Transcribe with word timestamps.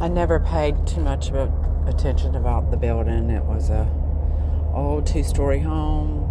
I 0.00 0.08
never 0.08 0.40
paid 0.40 0.86
too 0.86 1.02
much 1.02 1.30
attention 1.86 2.34
about 2.34 2.70
the 2.70 2.78
building. 2.78 3.28
It 3.28 3.44
was 3.44 3.68
a 3.68 3.86
old 4.74 5.06
two-story 5.06 5.60
home 5.60 6.26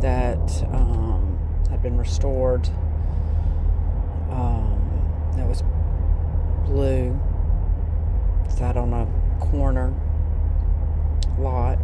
that 0.00 0.64
um, 0.72 1.40
had 1.70 1.82
been 1.82 1.98
restored. 1.98 2.68
Um, 4.30 5.34
it 5.36 5.44
was 5.44 5.64
blue. 6.66 7.18
Sat 8.48 8.76
on 8.76 8.92
a 8.92 9.08
corner 9.44 9.92
lot, 11.40 11.78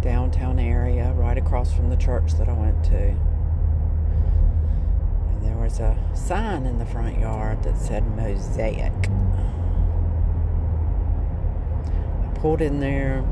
downtown 0.00 0.58
area, 0.58 1.12
right 1.12 1.36
across 1.36 1.70
from 1.70 1.90
the 1.90 1.96
church 1.96 2.32
that 2.38 2.48
I 2.48 2.54
went 2.54 2.82
to. 2.84 3.14
There 5.46 5.56
was 5.56 5.78
a 5.78 5.96
sign 6.14 6.66
in 6.66 6.78
the 6.78 6.86
front 6.86 7.20
yard 7.20 7.62
that 7.62 7.78
said 7.78 8.04
Mosaic. 8.16 8.92
I 12.22 12.28
pulled 12.34 12.60
in 12.60 12.80
there, 12.80 13.24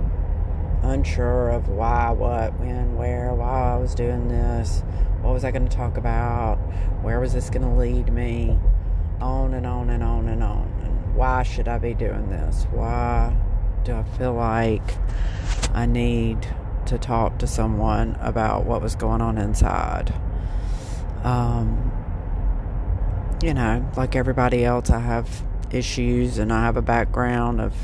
unsure 0.83 1.51
of 1.51 1.69
why, 1.69 2.12
what, 2.12 2.59
when, 2.61 2.97
where, 2.97 3.34
why 3.34 3.75
I 3.75 3.77
was 3.77 3.97
doing 3.97 4.29
this, 4.29 4.84
what 5.23 5.34
was 5.34 5.45
I 5.45 5.51
going 5.51 5.66
to 5.69 5.77
talk 5.77 5.97
about, 5.97 6.56
where 7.03 7.19
was 7.19 7.33
this 7.33 7.51
going 7.51 7.69
to 7.69 7.75
lead 7.75 8.12
me, 8.12 8.56
on 9.20 9.55
and 9.55 9.67
on 9.67 9.91
and 9.91 10.05
on 10.05 10.28
and 10.28 10.42
on. 10.42 10.73
And 10.84 11.17
why 11.17 11.42
should 11.42 11.67
I 11.67 11.78
be 11.78 11.95
doing 11.95 12.31
this? 12.31 12.67
Why 12.70 13.37
do 13.83 13.97
I 13.97 14.05
feel 14.05 14.34
like 14.34 14.83
I 15.73 15.87
need 15.87 16.47
to 16.87 16.97
talk 16.97 17.39
to 17.39 17.48
someone 17.48 18.17
about 18.20 18.67
what 18.67 18.81
was 18.83 18.95
going 18.95 19.20
on 19.20 19.37
inside? 19.37 20.15
Um, 21.25 21.91
you 23.45 23.53
know, 23.53 23.87
like 23.95 24.16
everybody 24.16 24.65
else, 24.65 24.89
I 24.89 25.01
have 25.01 25.29
issues 25.71 26.39
and 26.39 26.51
I 26.51 26.65
have 26.65 26.79
a 26.79 26.83
background 26.83 27.61
of 27.61 27.75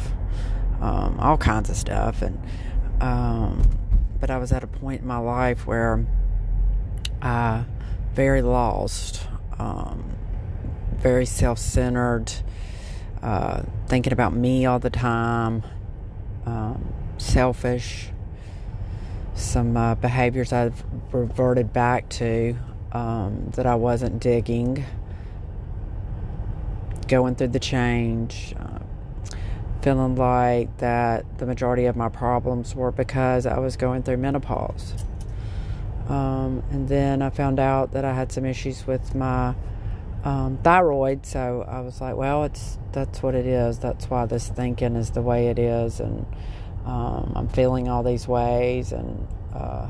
um, 0.80 1.20
all 1.20 1.36
kinds 1.36 1.68
of 1.68 1.76
stuff. 1.76 2.22
And 2.22 2.40
um, 3.02 3.62
but 4.18 4.30
I 4.30 4.38
was 4.38 4.52
at 4.52 4.64
a 4.64 4.66
point 4.66 5.02
in 5.02 5.06
my 5.06 5.18
life 5.18 5.66
where 5.66 6.06
I 7.20 7.64
very 8.14 8.40
lost, 8.40 9.28
um, 9.58 10.16
very 10.94 11.26
self-centered, 11.26 12.32
uh, 13.22 13.62
thinking 13.86 14.14
about 14.14 14.34
me 14.34 14.64
all 14.64 14.78
the 14.78 14.88
time, 14.88 15.62
um, 16.46 16.90
selfish. 17.18 18.08
Some 19.34 19.76
uh, 19.76 19.94
behaviors 19.94 20.54
I've 20.54 20.82
reverted 21.12 21.70
back 21.70 22.08
to 22.10 22.56
um, 22.92 23.50
that 23.56 23.66
I 23.66 23.74
wasn't 23.74 24.20
digging. 24.20 24.86
Going 27.10 27.34
through 27.34 27.48
the 27.48 27.58
change, 27.58 28.54
uh, 28.56 28.78
feeling 29.82 30.14
like 30.14 30.78
that 30.78 31.38
the 31.38 31.44
majority 31.44 31.86
of 31.86 31.96
my 31.96 32.08
problems 32.08 32.76
were 32.76 32.92
because 32.92 33.46
I 33.46 33.58
was 33.58 33.76
going 33.76 34.04
through 34.04 34.18
menopause. 34.18 34.94
Um, 36.08 36.62
and 36.70 36.88
then 36.88 37.20
I 37.20 37.30
found 37.30 37.58
out 37.58 37.90
that 37.94 38.04
I 38.04 38.14
had 38.14 38.30
some 38.30 38.44
issues 38.44 38.86
with 38.86 39.12
my 39.16 39.56
um, 40.22 40.60
thyroid, 40.62 41.26
so 41.26 41.66
I 41.68 41.80
was 41.80 42.00
like, 42.00 42.14
well, 42.14 42.44
it's 42.44 42.78
that's 42.92 43.24
what 43.24 43.34
it 43.34 43.44
is. 43.44 43.80
That's 43.80 44.08
why 44.08 44.26
this 44.26 44.46
thinking 44.46 44.94
is 44.94 45.10
the 45.10 45.22
way 45.22 45.48
it 45.48 45.58
is, 45.58 45.98
and 45.98 46.24
um, 46.86 47.32
I'm 47.34 47.48
feeling 47.48 47.88
all 47.88 48.04
these 48.04 48.28
ways, 48.28 48.92
and 48.92 49.26
uh, 49.52 49.88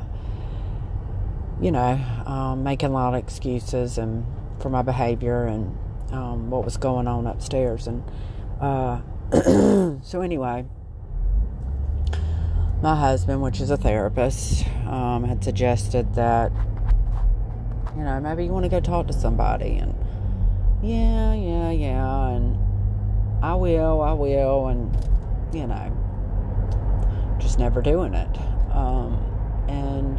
you 1.61 1.71
know, 1.71 2.01
um, 2.25 2.65
making 2.65 2.89
a 2.89 2.93
lot 2.95 3.13
of 3.13 3.23
excuses 3.23 3.99
and 3.99 4.25
for 4.59 4.71
my 4.71 4.81
behavior 4.81 5.45
and 5.45 5.77
um, 6.13 6.51
what 6.51 6.65
was 6.65 6.77
going 6.77 7.07
on 7.07 7.27
upstairs, 7.27 7.87
and 7.87 8.03
uh, 8.61 9.01
so 10.03 10.21
anyway, 10.23 10.65
my 12.83 12.97
husband, 12.97 13.43
which 13.43 13.61
is 13.61 13.71
a 13.71 13.77
therapist, 13.77 14.67
um, 14.87 15.25
had 15.25 15.45
suggested 15.45 16.15
that 16.15 16.53
you 17.97 18.03
know 18.03 18.21
maybe 18.21 18.45
you 18.45 18.51
want 18.51 18.65
to 18.65 18.71
go 18.71 18.81
talk 18.81 19.07
to 19.07 19.13
somebody, 19.13 19.77
and 19.77 19.95
yeah, 20.83 21.35
yeah, 21.35 21.71
yeah, 21.71 22.29
and 22.29 22.59
I 23.45 23.55
will, 23.55 24.01
I 24.01 24.13
will, 24.13 24.69
and 24.69 24.97
you 25.53 25.67
know, 25.67 27.37
just 27.39 27.59
never 27.59 27.83
doing 27.83 28.15
it. 28.15 28.39
Um, 28.73 29.15
and 29.69 30.19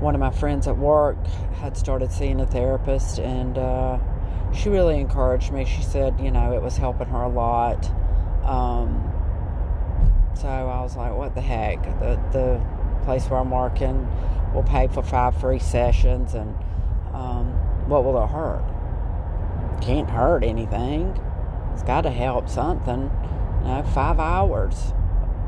one 0.00 0.14
of 0.14 0.20
my 0.20 0.30
friends 0.30 0.66
at 0.66 0.76
work 0.76 1.24
had 1.56 1.76
started 1.76 2.10
seeing 2.10 2.40
a 2.40 2.46
therapist, 2.46 3.18
and 3.18 3.56
uh, 3.58 3.98
she 4.54 4.68
really 4.68 4.98
encouraged 4.98 5.52
me. 5.52 5.64
She 5.64 5.82
said, 5.82 6.18
you 6.20 6.30
know, 6.30 6.52
it 6.52 6.62
was 6.62 6.76
helping 6.76 7.08
her 7.08 7.22
a 7.22 7.28
lot. 7.28 7.84
Um, 8.44 9.10
so 10.34 10.48
I 10.48 10.82
was 10.82 10.96
like, 10.96 11.14
what 11.14 11.34
the 11.34 11.40
heck? 11.40 11.82
The, 12.00 12.20
the 12.32 12.60
place 13.04 13.28
where 13.28 13.40
I'm 13.40 13.50
working 13.50 14.08
will 14.54 14.62
pay 14.62 14.88
for 14.88 15.02
five 15.02 15.38
free 15.40 15.58
sessions, 15.58 16.34
and 16.34 16.54
um, 17.12 17.46
what 17.88 18.04
will 18.04 18.22
it 18.22 18.28
hurt? 18.28 18.64
Can't 19.80 20.10
hurt 20.10 20.44
anything. 20.44 21.18
It's 21.72 21.82
got 21.82 22.02
to 22.02 22.10
help 22.10 22.48
something. 22.48 23.10
You 23.62 23.68
know, 23.68 23.82
five 23.94 24.18
hours 24.18 24.92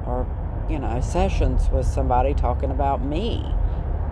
or, 0.07 0.27
you 0.69 0.79
know, 0.79 1.01
sessions 1.01 1.69
with 1.71 1.87
somebody 1.87 2.35
talking 2.35 2.71
about 2.71 3.05
me. 3.05 3.45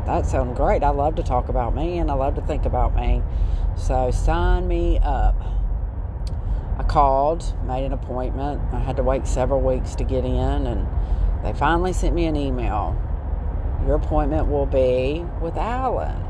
That 0.06 0.26
sounds 0.26 0.56
great. 0.56 0.82
I 0.82 0.90
love 0.90 1.14
to 1.16 1.22
talk 1.22 1.48
about 1.48 1.74
me 1.74 1.98
and 1.98 2.10
I 2.10 2.14
love 2.14 2.34
to 2.34 2.42
think 2.42 2.64
about 2.64 2.94
me. 2.94 3.22
So 3.76 4.10
sign 4.10 4.68
me 4.68 4.98
up. 4.98 5.34
I 6.78 6.84
called, 6.84 7.54
made 7.66 7.84
an 7.84 7.92
appointment. 7.92 8.60
I 8.72 8.78
had 8.78 8.96
to 8.96 9.02
wait 9.02 9.26
several 9.26 9.60
weeks 9.60 9.94
to 9.96 10.04
get 10.04 10.24
in, 10.24 10.66
and 10.66 10.86
they 11.44 11.52
finally 11.52 11.92
sent 11.92 12.14
me 12.14 12.26
an 12.26 12.36
email. 12.36 12.96
Your 13.86 13.96
appointment 13.96 14.48
will 14.48 14.66
be 14.66 15.24
with 15.40 15.56
Alan. 15.56 16.24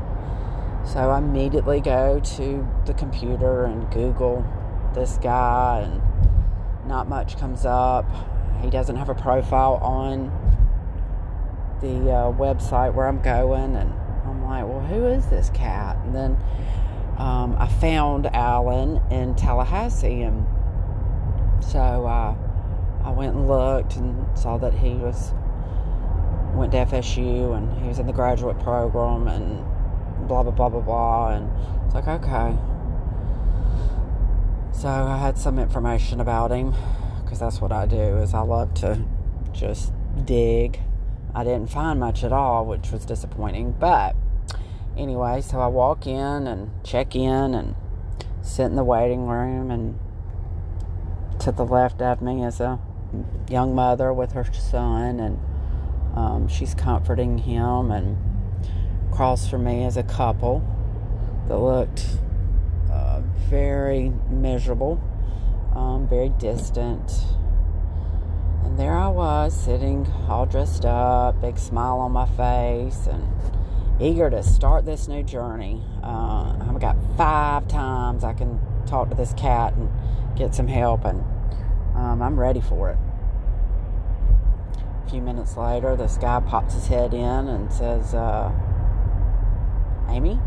So 0.85 0.99
I 0.99 1.17
immediately 1.17 1.79
go 1.79 2.19
to 2.19 2.67
the 2.85 2.93
computer 2.93 3.65
and 3.65 3.89
Google 3.91 4.45
this 4.93 5.17
guy, 5.17 5.87
and 5.87 6.87
not 6.87 7.07
much 7.07 7.37
comes 7.37 7.65
up. 7.65 8.05
He 8.61 8.69
doesn't 8.69 8.95
have 8.95 9.09
a 9.09 9.15
profile 9.15 9.75
on 9.75 10.29
the 11.81 12.11
uh, 12.11 12.31
website 12.33 12.93
where 12.93 13.07
I'm 13.07 13.21
going, 13.21 13.75
and 13.75 13.93
I'm 14.25 14.43
like, 14.43 14.65
well, 14.65 14.81
who 14.81 15.05
is 15.05 15.25
this 15.27 15.49
cat? 15.51 15.97
And 16.03 16.13
then 16.13 16.37
um, 17.17 17.55
I 17.59 17.67
found 17.67 18.27
Alan 18.27 19.01
in 19.11 19.35
Tallahassee, 19.35 20.21
and 20.21 20.45
so 21.63 21.79
uh, 21.79 22.35
I 23.03 23.11
went 23.11 23.35
and 23.35 23.47
looked 23.47 23.95
and 23.95 24.37
saw 24.37 24.57
that 24.57 24.73
he 24.73 24.91
was 24.95 25.33
went 26.55 26.71
to 26.71 26.77
FSU 26.79 27.57
and 27.57 27.81
he 27.81 27.87
was 27.87 27.97
in 27.97 28.05
the 28.05 28.13
graduate 28.13 28.59
program 28.59 29.27
and 29.27 29.63
blah 30.27 30.43
blah 30.43 30.51
blah 30.51 30.69
blah 30.69 30.79
blah, 30.81 31.29
and 31.29 31.49
it's 31.85 31.95
like 31.95 32.07
okay. 32.07 32.57
So 34.71 34.89
I 34.89 35.17
had 35.17 35.37
some 35.37 35.59
information 35.59 36.19
about 36.19 36.51
him 36.51 36.73
because 37.23 37.39
that's 37.39 37.61
what 37.61 37.71
I 37.71 37.85
do 37.85 38.17
is 38.17 38.33
I 38.33 38.41
love 38.41 38.73
to 38.75 38.99
just 39.53 39.93
dig. 40.25 40.79
I 41.35 41.43
didn't 41.43 41.69
find 41.69 41.99
much 41.99 42.23
at 42.23 42.31
all, 42.31 42.65
which 42.65 42.91
was 42.91 43.05
disappointing, 43.05 43.75
but 43.79 44.15
anyway, 44.97 45.41
so 45.41 45.59
I 45.59 45.67
walk 45.67 46.07
in 46.07 46.47
and 46.47 46.71
check 46.83 47.15
in 47.15 47.53
and 47.53 47.75
sit 48.41 48.65
in 48.65 48.75
the 48.75 48.83
waiting 48.83 49.27
room, 49.27 49.71
and 49.71 49.99
to 51.39 51.51
the 51.51 51.65
left 51.65 52.01
of 52.01 52.21
me 52.21 52.43
is 52.43 52.59
a 52.59 52.79
young 53.49 53.75
mother 53.75 54.13
with 54.13 54.31
her 54.33 54.45
son, 54.53 55.19
and 55.19 55.39
um, 56.15 56.47
she's 56.47 56.73
comforting 56.75 57.39
him, 57.39 57.91
and 57.91 58.17
across 59.11 59.49
from 59.49 59.63
me 59.65 59.85
is 59.85 59.97
a 59.97 60.03
couple 60.03 60.61
that 61.47 61.57
looked 61.57 62.17
uh, 62.91 63.21
very 63.49 64.11
miserable, 64.29 65.01
um, 65.75 66.07
very 66.07 66.29
distant. 66.29 67.11
And 68.63 68.79
there 68.79 68.97
I 68.97 69.09
was 69.09 69.53
sitting 69.53 70.07
all 70.27 70.45
dressed 70.45 70.85
up, 70.85 71.41
big 71.41 71.57
smile 71.57 71.99
on 71.99 72.11
my 72.11 72.25
face, 72.25 73.07
and 73.07 73.27
eager 73.99 74.29
to 74.29 74.43
start 74.43 74.85
this 74.85 75.07
new 75.07 75.23
journey. 75.23 75.81
Uh, 76.03 76.57
I've 76.59 76.79
got 76.79 76.97
five 77.17 77.67
times 77.67 78.23
I 78.23 78.33
can 78.33 78.59
talk 78.85 79.09
to 79.09 79.15
this 79.15 79.33
cat 79.33 79.73
and 79.73 79.89
get 80.35 80.55
some 80.55 80.67
help, 80.67 81.05
and 81.05 81.23
um, 81.95 82.21
I'm 82.21 82.39
ready 82.39 82.61
for 82.61 82.89
it. 82.89 82.97
A 85.05 85.09
few 85.09 85.21
minutes 85.21 85.55
later, 85.57 85.95
this 85.95 86.17
guy 86.17 86.39
pops 86.39 86.73
his 86.73 86.87
head 86.87 87.13
in 87.13 87.21
and 87.47 87.71
says, 87.71 88.13
uh, 88.13 88.51
Amy, 90.09 90.39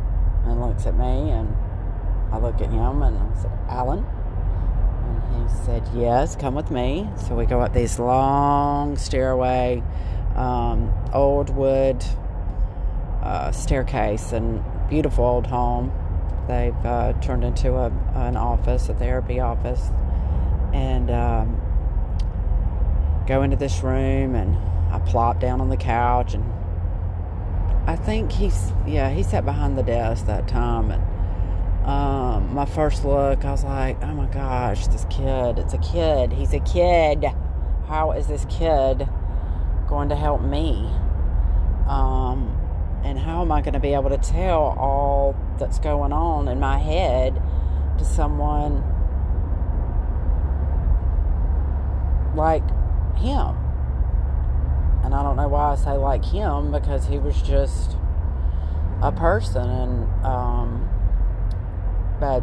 and 0.44 0.60
looks 0.60 0.86
at 0.86 0.96
me, 0.96 1.30
and 1.30 1.56
I 2.32 2.38
look 2.38 2.60
at 2.60 2.70
him 2.70 3.02
and 3.02 3.16
I 3.16 3.40
said, 3.40 3.52
Alan. 3.68 4.04
And 4.04 5.48
he 5.48 5.56
said, 5.64 5.88
Yes, 5.94 6.34
come 6.34 6.54
with 6.54 6.70
me. 6.72 7.08
So 7.26 7.36
we 7.36 7.46
go 7.46 7.60
up 7.60 7.72
this 7.72 8.00
long 8.00 8.96
stairway, 8.96 9.82
um, 10.34 10.92
old 11.12 11.50
wood 11.50 12.04
uh, 13.26 13.52
staircase 13.52 14.32
and 14.32 14.62
beautiful 14.88 15.24
old 15.24 15.46
home. 15.46 15.92
They've 16.48 16.86
uh, 16.86 17.12
turned 17.14 17.44
into 17.44 17.74
a, 17.74 17.90
an 18.14 18.36
office, 18.36 18.88
a 18.88 18.94
therapy 18.94 19.40
office. 19.40 19.90
and 20.72 21.10
um, 21.10 21.60
go 23.26 23.42
into 23.42 23.56
this 23.56 23.82
room 23.82 24.34
and 24.34 24.56
I 24.92 24.98
plop 25.00 25.40
down 25.40 25.60
on 25.60 25.68
the 25.68 25.76
couch 25.76 26.34
and 26.34 26.44
I 27.88 27.96
think 27.96 28.32
he's 28.32 28.72
yeah 28.86 29.10
he 29.10 29.22
sat 29.22 29.44
behind 29.44 29.76
the 29.78 29.82
desk 29.82 30.26
that 30.26 30.46
time 30.48 30.90
and 30.90 31.02
um, 31.88 32.54
my 32.54 32.66
first 32.66 33.04
look 33.04 33.44
I 33.44 33.50
was 33.50 33.64
like 33.64 33.96
oh 34.02 34.14
my 34.14 34.26
gosh 34.26 34.86
this 34.88 35.06
kid 35.10 35.58
it's 35.58 35.74
a 35.74 35.78
kid 35.78 36.32
he's 36.32 36.52
a 36.52 36.60
kid 36.60 37.24
how 37.88 38.12
is 38.12 38.26
this 38.26 38.44
kid 38.48 39.08
going 39.88 40.08
to 40.08 40.16
help 40.16 40.42
me 40.42 40.90
um, 41.88 42.56
and 43.06 43.20
how 43.20 43.40
am 43.40 43.52
I 43.52 43.60
going 43.60 43.74
to 43.74 43.80
be 43.80 43.94
able 43.94 44.10
to 44.10 44.18
tell 44.18 44.74
all 44.78 45.36
that's 45.60 45.78
going 45.78 46.12
on 46.12 46.48
in 46.48 46.58
my 46.58 46.76
head 46.78 47.40
to 47.98 48.04
someone 48.04 48.82
like 52.34 52.64
him? 53.16 53.54
And 55.04 55.14
I 55.14 55.22
don't 55.22 55.36
know 55.36 55.46
why 55.46 55.72
I 55.72 55.76
say 55.76 55.92
like 55.92 56.24
him 56.24 56.72
because 56.72 57.06
he 57.06 57.16
was 57.16 57.40
just 57.42 57.96
a 59.00 59.12
person 59.12 59.68
and 59.68 60.24
um 60.24 60.88
but 62.18 62.42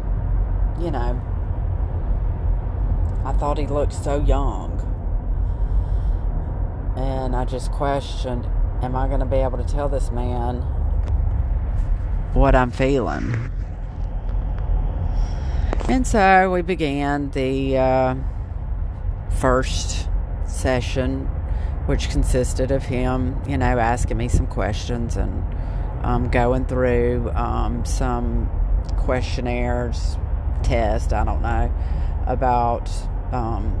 you 0.80 0.90
know 0.90 1.20
I 3.24 3.32
thought 3.32 3.58
he 3.58 3.66
looked 3.66 3.92
so 3.92 4.20
young. 4.20 4.80
And 6.96 7.34
I 7.34 7.44
just 7.44 7.72
questioned 7.72 8.46
am 8.82 8.96
I 8.96 9.06
going 9.08 9.20
to 9.20 9.26
be 9.26 9.36
able 9.36 9.58
to 9.58 9.64
tell 9.64 9.88
this 9.88 10.10
man 10.10 10.56
what 12.32 12.54
I'm 12.54 12.70
feeling? 12.70 13.50
And 15.88 16.06
so 16.06 16.50
we 16.50 16.62
began 16.62 17.30
the 17.30 17.76
uh, 17.76 18.14
first 19.38 20.08
session 20.46 21.26
which 21.86 22.08
consisted 22.08 22.70
of 22.70 22.84
him, 22.84 23.40
you 23.46 23.58
know, 23.58 23.78
asking 23.78 24.16
me 24.16 24.28
some 24.28 24.46
questions 24.46 25.16
and 25.16 25.44
um, 26.02 26.30
going 26.30 26.64
through 26.64 27.30
um, 27.34 27.84
some 27.84 28.50
questionnaires, 28.96 30.16
test, 30.62 31.12
I 31.12 31.24
don't 31.24 31.42
know, 31.42 31.70
about 32.26 32.90
um, 33.32 33.80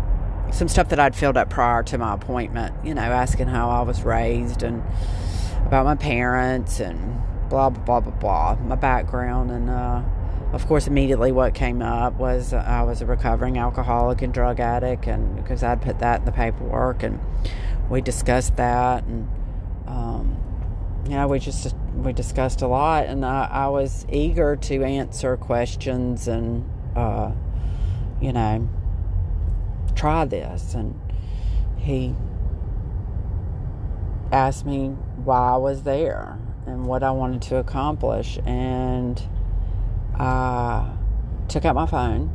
some 0.54 0.68
stuff 0.68 0.88
that 0.90 1.00
I'd 1.00 1.16
filled 1.16 1.36
up 1.36 1.50
prior 1.50 1.82
to 1.82 1.98
my 1.98 2.14
appointment, 2.14 2.74
you 2.84 2.94
know, 2.94 3.02
asking 3.02 3.48
how 3.48 3.70
I 3.70 3.82
was 3.82 4.02
raised 4.02 4.62
and 4.62 4.82
about 5.66 5.84
my 5.84 5.96
parents 5.96 6.80
and 6.80 7.20
blah, 7.50 7.70
blah, 7.70 8.00
blah, 8.00 8.00
blah, 8.00 8.54
blah, 8.54 8.64
my 8.64 8.76
background. 8.76 9.50
And, 9.50 9.68
uh, 9.68 10.02
of 10.52 10.66
course, 10.68 10.86
immediately 10.86 11.32
what 11.32 11.54
came 11.54 11.82
up 11.82 12.14
was 12.14 12.54
I 12.54 12.82
was 12.82 13.02
a 13.02 13.06
recovering 13.06 13.58
alcoholic 13.58 14.22
and 14.22 14.32
drug 14.32 14.60
addict, 14.60 15.08
and 15.08 15.34
because 15.34 15.64
I'd 15.64 15.82
put 15.82 15.98
that 15.98 16.20
in 16.20 16.24
the 16.26 16.32
paperwork. 16.32 17.02
And 17.02 17.18
we 17.88 18.00
discussed 18.00 18.56
that 18.56 19.04
and 19.04 19.28
um, 19.86 20.36
you 21.04 21.12
know 21.12 21.28
we 21.28 21.38
just 21.38 21.74
we 21.94 22.12
discussed 22.12 22.62
a 22.62 22.66
lot 22.66 23.06
and 23.06 23.24
I, 23.24 23.48
I 23.50 23.68
was 23.68 24.06
eager 24.10 24.56
to 24.56 24.82
answer 24.82 25.36
questions 25.36 26.26
and 26.28 26.68
uh, 26.96 27.32
you 28.20 28.32
know 28.32 28.68
try 29.94 30.24
this. 30.24 30.74
And 30.74 30.98
he 31.76 32.14
asked 34.32 34.66
me 34.66 34.88
why 35.24 35.52
I 35.52 35.56
was 35.56 35.82
there 35.82 36.38
and 36.66 36.86
what 36.86 37.02
I 37.02 37.10
wanted 37.10 37.42
to 37.42 37.56
accomplish. 37.56 38.38
And 38.44 39.22
I 40.14 40.92
took 41.48 41.64
out 41.64 41.74
my 41.74 41.86
phone. 41.86 42.30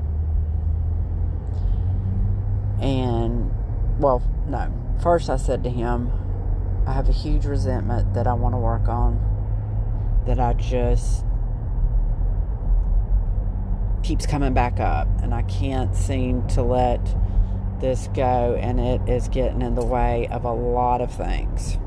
And 2.82 3.52
well 4.00 4.22
no. 4.48 4.74
First, 5.02 5.30
I 5.30 5.38
said 5.38 5.64
to 5.64 5.70
him, 5.70 6.12
I 6.86 6.94
have 6.94 7.08
a 7.08 7.14
huge 7.14 7.46
resentment 7.46 8.14
that 8.16 8.28
I 8.28 8.34
want 8.34 8.54
to 8.54 8.58
work 8.58 8.88
on, 8.90 9.20
that 10.26 10.40
I 10.40 10.54
just 10.54 11.24
keeps 14.04 14.26
coming 14.26 14.54
back 14.54 14.80
up, 14.80 15.08
and 15.22 15.34
I 15.34 15.44
can't 15.44 15.96
seem 15.96 16.48
to 16.50 16.64
let 16.64 17.00
this 17.80 18.08
go, 18.14 18.58
and 18.60 18.80
it 18.80 19.02
is 19.08 19.28
getting 19.28 19.62
in 19.62 19.76
the 19.76 19.86
way 19.86 20.28
of 20.28 20.44
a 20.44 20.54
lot 20.54 21.02
of 21.02 21.14
things. 21.14 21.78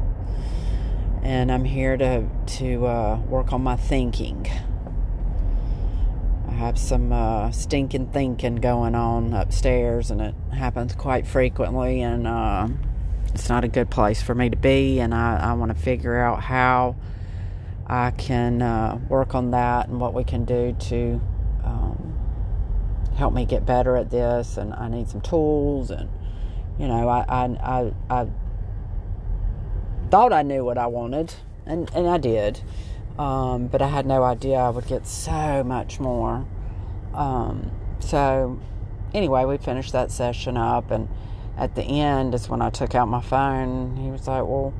And 1.23 1.53
I'm 1.53 1.65
here 1.65 1.97
to 1.97 2.27
to 2.59 2.87
uh, 2.87 3.17
work 3.29 3.53
on 3.53 3.63
my 3.63 3.77
thinking. 3.77 4.47
I 6.49 6.53
have 6.53 6.79
some 6.79 7.13
uh, 7.13 7.51
stinking 7.51 8.09
thinking 8.09 8.57
going 8.57 8.95
on 8.95 9.33
upstairs, 9.33 10.11
and 10.11 10.21
it 10.21 10.35
happens 10.53 10.95
quite 10.95 11.27
frequently, 11.27 12.03
and. 12.03 12.27
Uh, 12.27 12.69
it's 13.35 13.49
not 13.49 13.65
a 13.65 13.69
good 13.69 13.91
place 13.91 14.21
for 14.21 14.35
me 14.35 14.51
to 14.51 14.57
be, 14.57 15.01
and 15.01 15.15
I, 15.15 15.39
I 15.39 15.53
want 15.55 15.75
to 15.75 15.83
figure 15.83 16.19
out 16.19 16.43
how 16.43 16.97
I 17.87 18.11
can 18.11 18.61
uh, 18.61 18.99
work 19.09 19.35
on 19.35 19.53
that 19.53 19.89
and 19.89 20.01
what 20.01 20.13
we 20.13 20.23
can 20.25 20.45
do 20.45 20.77
to 20.79 21.21
um, 21.65 22.12
help 23.17 23.33
me 23.35 23.45
get 23.45 23.65
better 23.67 23.97
at 23.97 24.11
this. 24.11 24.57
And 24.57 24.73
I 24.75 24.89
need 24.89 25.09
some 25.09 25.21
tools, 25.21 25.91
and 25.91 26.09
you 26.79 26.89
know, 26.89 27.09
I 27.09 27.25
I 27.29 27.45
I, 27.45 27.93
I 28.23 28.27
thought 30.11 30.33
I 30.33 30.43
knew 30.43 30.65
what 30.65 30.79
I 30.79 30.87
wanted, 30.87 31.35
and 31.67 31.91
and 31.95 32.09
I 32.09 32.19
did, 32.19 32.61
um, 33.19 33.69
but 33.69 33.83
I 33.83 33.89
had 33.89 34.07
no 34.07 34.25
idea 34.25 34.57
I 34.57 34.71
would 34.71 34.87
get 34.87 35.07
so 35.07 35.63
much 35.65 36.01
more. 36.01 36.47
Um, 37.15 37.71
so 38.01 38.59
anyway, 39.15 39.45
we 39.45 39.59
finished 39.59 39.93
that 39.93 40.11
session 40.11 40.57
up 40.57 40.91
and 40.91 41.09
at 41.57 41.75
the 41.75 41.83
end 41.83 42.35
is 42.35 42.49
when 42.49 42.63
I 42.63 42.71
took 42.71 42.95
out 42.95 43.09
my 43.09 43.21
phone. 43.21 43.97
He 43.97 44.11
was 44.11 44.27
like, 44.27 44.45
Well, 44.45 44.73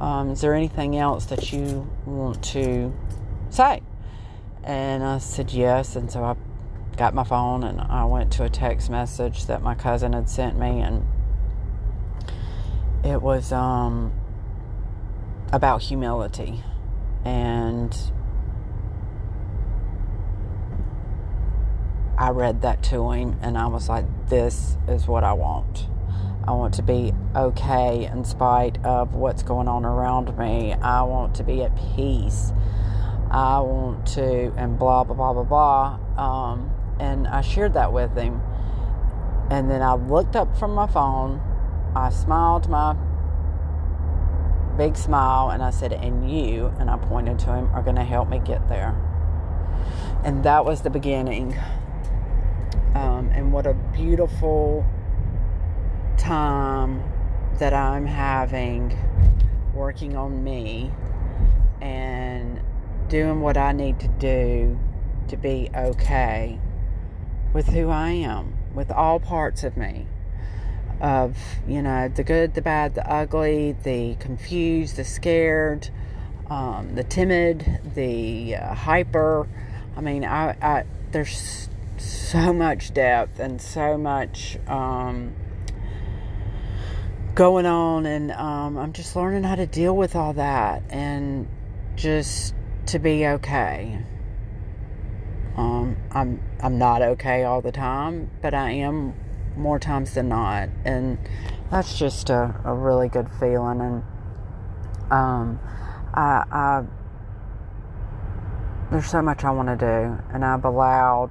um, 0.00 0.30
is 0.30 0.40
there 0.40 0.54
anything 0.54 0.96
else 0.96 1.26
that 1.26 1.52
you 1.52 1.90
want 2.04 2.42
to 2.44 2.94
say? 3.50 3.82
And 4.62 5.02
I 5.02 5.18
said 5.18 5.52
yes. 5.52 5.96
And 5.96 6.10
so 6.10 6.22
I 6.22 6.36
got 6.98 7.14
my 7.14 7.22
phone 7.22 7.62
and 7.62 7.80
I 7.80 8.04
went 8.04 8.32
to 8.32 8.44
a 8.44 8.50
text 8.50 8.90
message 8.90 9.46
that 9.46 9.62
my 9.62 9.76
cousin 9.76 10.12
had 10.12 10.28
sent 10.28 10.58
me. 10.58 10.80
And 10.80 11.06
it 13.04 13.22
was 13.22 13.52
um, 13.52 14.12
about 15.52 15.80
humility. 15.80 16.64
And 17.24 17.96
I 22.18 22.30
read 22.30 22.62
that 22.62 22.82
to 22.84 23.12
him 23.12 23.38
and 23.42 23.56
I 23.56 23.68
was 23.68 23.88
like, 23.88 24.04
this 24.28 24.76
is 24.88 25.06
what 25.06 25.22
I 25.22 25.34
want. 25.34 25.86
I 26.48 26.52
want 26.52 26.74
to 26.74 26.82
be 26.82 27.12
okay 27.36 28.06
in 28.06 28.24
spite 28.24 28.84
of 28.84 29.14
what's 29.14 29.44
going 29.44 29.68
on 29.68 29.84
around 29.84 30.36
me. 30.36 30.72
I 30.72 31.02
want 31.02 31.36
to 31.36 31.44
be 31.44 31.62
at 31.62 31.76
peace. 31.94 32.52
I 33.30 33.60
want 33.60 34.06
to, 34.14 34.52
and 34.56 34.78
blah, 34.78 35.04
blah, 35.04 35.14
blah, 35.14 35.34
blah, 35.34 35.44
blah. 35.44 35.98
Um, 36.16 36.74
and 37.00 37.26
I 37.28 37.40
shared 37.40 37.74
that 37.74 37.92
with 37.92 38.16
him. 38.16 38.40
And 39.50 39.70
then 39.70 39.82
I 39.82 39.94
looked 39.94 40.36
up 40.36 40.56
from 40.56 40.72
my 40.72 40.86
phone. 40.86 41.40
I 41.94 42.10
smiled 42.10 42.68
my 42.68 42.94
big 44.76 44.96
smile 44.96 45.50
and 45.50 45.62
I 45.62 45.70
said, 45.70 45.92
And 45.92 46.30
you, 46.30 46.72
and 46.78 46.90
I 46.90 46.96
pointed 46.96 47.38
to 47.40 47.54
him, 47.54 47.70
are 47.72 47.82
going 47.82 47.96
to 47.96 48.04
help 48.04 48.28
me 48.28 48.38
get 48.38 48.68
there. 48.68 48.96
And 50.24 50.44
that 50.44 50.64
was 50.64 50.82
the 50.82 50.90
beginning. 50.90 51.56
Um, 52.94 53.30
and 53.32 53.52
what 53.52 53.66
a 53.66 53.74
beautiful 53.74 54.84
time 56.16 57.02
that 57.58 57.72
I'm 57.72 58.06
having 58.06 58.96
working 59.74 60.16
on 60.16 60.42
me 60.42 60.92
and 61.80 62.60
doing 63.08 63.40
what 63.40 63.56
I 63.56 63.72
need 63.72 64.00
to 64.00 64.08
do 64.08 64.78
to 65.28 65.36
be 65.36 65.70
okay 65.74 66.58
with 67.52 67.68
who 67.68 67.88
I 67.88 68.10
am, 68.10 68.54
with 68.74 68.90
all 68.90 69.20
parts 69.20 69.64
of 69.64 69.76
me. 69.76 70.06
Of, 71.00 71.36
you 71.66 71.80
know, 71.80 72.08
the 72.08 72.24
good, 72.24 72.54
the 72.54 72.62
bad, 72.62 72.96
the 72.96 73.08
ugly, 73.08 73.76
the 73.84 74.16
confused, 74.16 74.96
the 74.96 75.04
scared, 75.04 75.90
um, 76.50 76.96
the 76.96 77.04
timid, 77.04 77.80
the 77.94 78.56
uh, 78.56 78.74
hyper. 78.74 79.46
I 79.96 80.00
mean, 80.00 80.24
I, 80.24 80.56
I, 80.60 80.84
there's 81.12 81.68
so 81.98 82.52
much 82.52 82.92
depth 82.92 83.38
and 83.38 83.60
so 83.60 83.96
much 83.96 84.58
um, 84.66 85.34
going 87.34 87.66
on, 87.66 88.06
and 88.06 88.32
um, 88.32 88.76
I'm 88.76 88.92
just 88.92 89.14
learning 89.14 89.44
how 89.44 89.54
to 89.54 89.66
deal 89.66 89.96
with 89.96 90.16
all 90.16 90.32
that 90.34 90.82
and 90.90 91.46
just 91.96 92.54
to 92.86 92.98
be 92.98 93.26
okay. 93.26 94.00
Um, 95.58 95.96
I'm 96.12 96.40
I'm 96.62 96.78
not 96.78 97.02
okay 97.02 97.42
all 97.42 97.60
the 97.60 97.72
time, 97.72 98.30
but 98.40 98.54
I 98.54 98.70
am 98.70 99.14
more 99.56 99.80
times 99.80 100.14
than 100.14 100.28
not, 100.28 100.68
and 100.84 101.18
that's 101.68 101.98
just 101.98 102.30
a, 102.30 102.54
a 102.64 102.72
really 102.72 103.08
good 103.08 103.28
feeling. 103.40 103.80
And 103.80 104.02
um, 105.10 105.58
I, 106.14 106.44
I 106.52 106.84
there's 108.92 109.10
so 109.10 109.20
much 109.20 109.42
I 109.42 109.50
want 109.50 109.68
to 109.68 109.76
do, 109.76 110.22
and 110.32 110.44
I've 110.44 110.64
allowed 110.64 111.30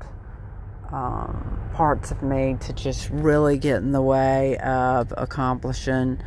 um, 0.92 1.70
parts 1.74 2.12
of 2.12 2.22
me 2.22 2.58
to 2.60 2.74
just 2.74 3.10
really 3.10 3.58
get 3.58 3.78
in 3.78 3.94
the 3.94 4.02
way 4.02 4.58
of 4.58 5.14
accomplishing 5.16 6.22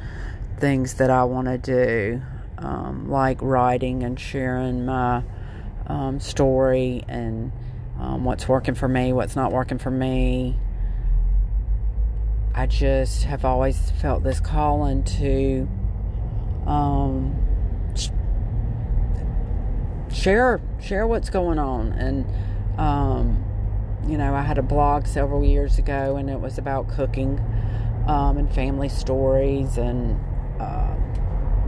things 0.59 0.95
that 0.95 1.11
I 1.11 1.25
want 1.25 1.49
to 1.49 1.59
do, 1.59 2.23
um, 2.57 3.11
like 3.11 3.43
writing 3.43 4.03
and 4.05 4.19
sharing 4.19 4.87
my 4.87 5.23
um, 5.87 6.19
story 6.19 7.05
and 7.07 7.53
um, 8.01 8.25
what's 8.25 8.49
working 8.49 8.75
for 8.75 8.89
me, 8.89 9.13
what's 9.13 9.37
not 9.37 9.53
working 9.53 9.79
for 9.79 9.91
me. 9.91 10.59
I 12.55 12.67
just 12.67 13.25
have 13.25 13.45
always 13.45 13.91
felt 14.01 14.23
this 14.25 14.41
calling 14.41 15.05
to 15.05 15.69
um, 16.67 17.37
share 20.13 20.61
share 20.81 21.07
what's 21.07 21.31
going 21.31 21.59
on 21.59 21.93
and 21.93 22.27
um, 22.79 23.45
you 24.09 24.19
know 24.19 24.35
i 24.35 24.43
had 24.43 24.59
a 24.59 24.63
blog 24.63 25.07
several 25.07 25.45
years 25.45 25.79
ago 25.79 26.17
and 26.17 26.29
it 26.29 26.41
was 26.41 26.59
about 26.59 26.89
cooking 26.89 27.39
um, 28.07 28.37
and 28.37 28.53
family 28.53 28.89
stories 28.89 29.79
and 29.79 30.19
uh, 30.61 30.95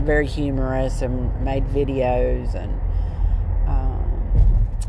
very 0.01 0.27
humorous 0.27 1.01
and 1.01 1.43
made 1.43 1.65
videos 1.67 2.53
and 2.53 2.72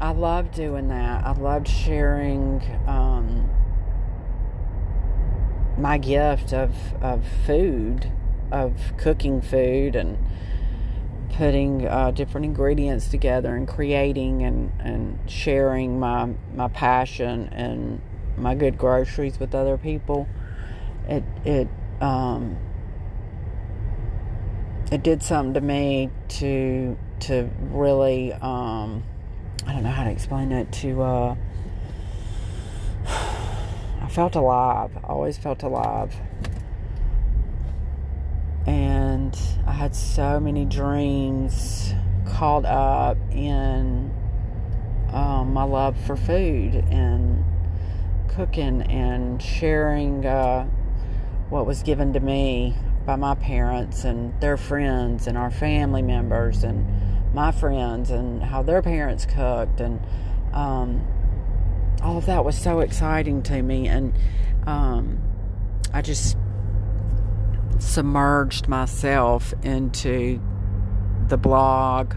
i 0.05 0.11
love 0.13 0.51
doing 0.53 0.89
that 0.89 1.25
i 1.25 1.33
loved 1.33 1.67
sharing 1.67 2.63
um, 2.87 3.49
my 5.79 5.99
gift 5.99 6.53
of, 6.53 6.75
of 7.03 7.25
food 7.47 8.13
of 8.53 8.97
cooking 8.97 9.41
food 9.41 9.97
and 9.97 10.17
putting 11.35 11.87
uh, 11.87 12.11
different 12.13 12.45
ingredients 12.45 13.09
together 13.09 13.57
and 13.57 13.67
creating 13.67 14.43
and, 14.43 14.73
and 14.81 15.19
sharing 15.29 15.99
my 15.99 16.33
my 16.55 16.69
passion 16.69 17.49
and 17.53 18.01
my 18.37 18.55
good 18.55 18.79
groceries 18.79 19.39
with 19.39 19.55
other 19.55 19.77
people. 19.77 20.29
It 21.09 21.25
it 21.45 21.69
um, 22.01 22.57
it 24.93 25.03
did 25.03 25.23
something 25.23 25.55
to 25.55 25.61
me 25.61 26.11
to 26.29 26.97
to 27.21 27.51
really 27.73 28.33
um, 28.35 29.03
I 29.67 29.73
don't 29.73 29.83
know 29.83 29.91
how 29.91 30.05
to 30.05 30.11
explain 30.11 30.53
it 30.53 30.71
to 30.73 31.03
uh, 31.03 31.37
I 33.07 34.09
felt 34.09 34.35
alive. 34.35 34.97
I 34.97 35.07
always 35.09 35.37
felt 35.39 35.63
alive 35.63 36.15
and 38.67 39.39
I 39.67 39.73
had 39.73 39.95
so 39.95 40.41
many 40.41 40.65
dreams 40.65 41.93
caught 42.27 42.65
up 42.65 43.19
in 43.31 44.11
um, 45.13 45.53
my 45.53 45.65
love 45.65 45.97
for 46.07 46.17
food 46.17 46.75
and 46.91 47.45
cooking 48.29 48.83
and 48.83 49.41
sharing 49.43 50.25
uh, 50.25 50.65
what 51.51 51.67
was 51.67 51.83
given 51.83 52.13
to 52.15 52.21
me 52.21 52.75
by 53.05 53.17
my 53.17 53.35
parents 53.35 54.05
and 54.05 54.39
their 54.41 54.57
friends 54.57 55.27
and 55.27 55.37
our 55.37 55.51
family 55.51 56.03
members 56.03 56.65
and 56.65 56.87
my 57.35 57.51
friends 57.51 58.11
and 58.11 58.43
how 58.43 58.63
their 58.63 58.81
parents 58.81 59.27
cooked 59.27 59.81
and 59.81 60.01
um, 60.53 61.05
all 62.03 62.17
of 62.17 62.27
that 62.27 62.45
was 62.45 62.57
so 62.57 62.81
exciting 62.81 63.43
to 63.43 63.61
me 63.63 63.89
and 63.89 64.15
um, 64.67 65.19
I 65.93 66.03
just 66.03 66.37
submerged 67.79 68.69
myself 68.69 69.53
into 69.63 70.41
the 71.29 71.37
blog, 71.37 72.15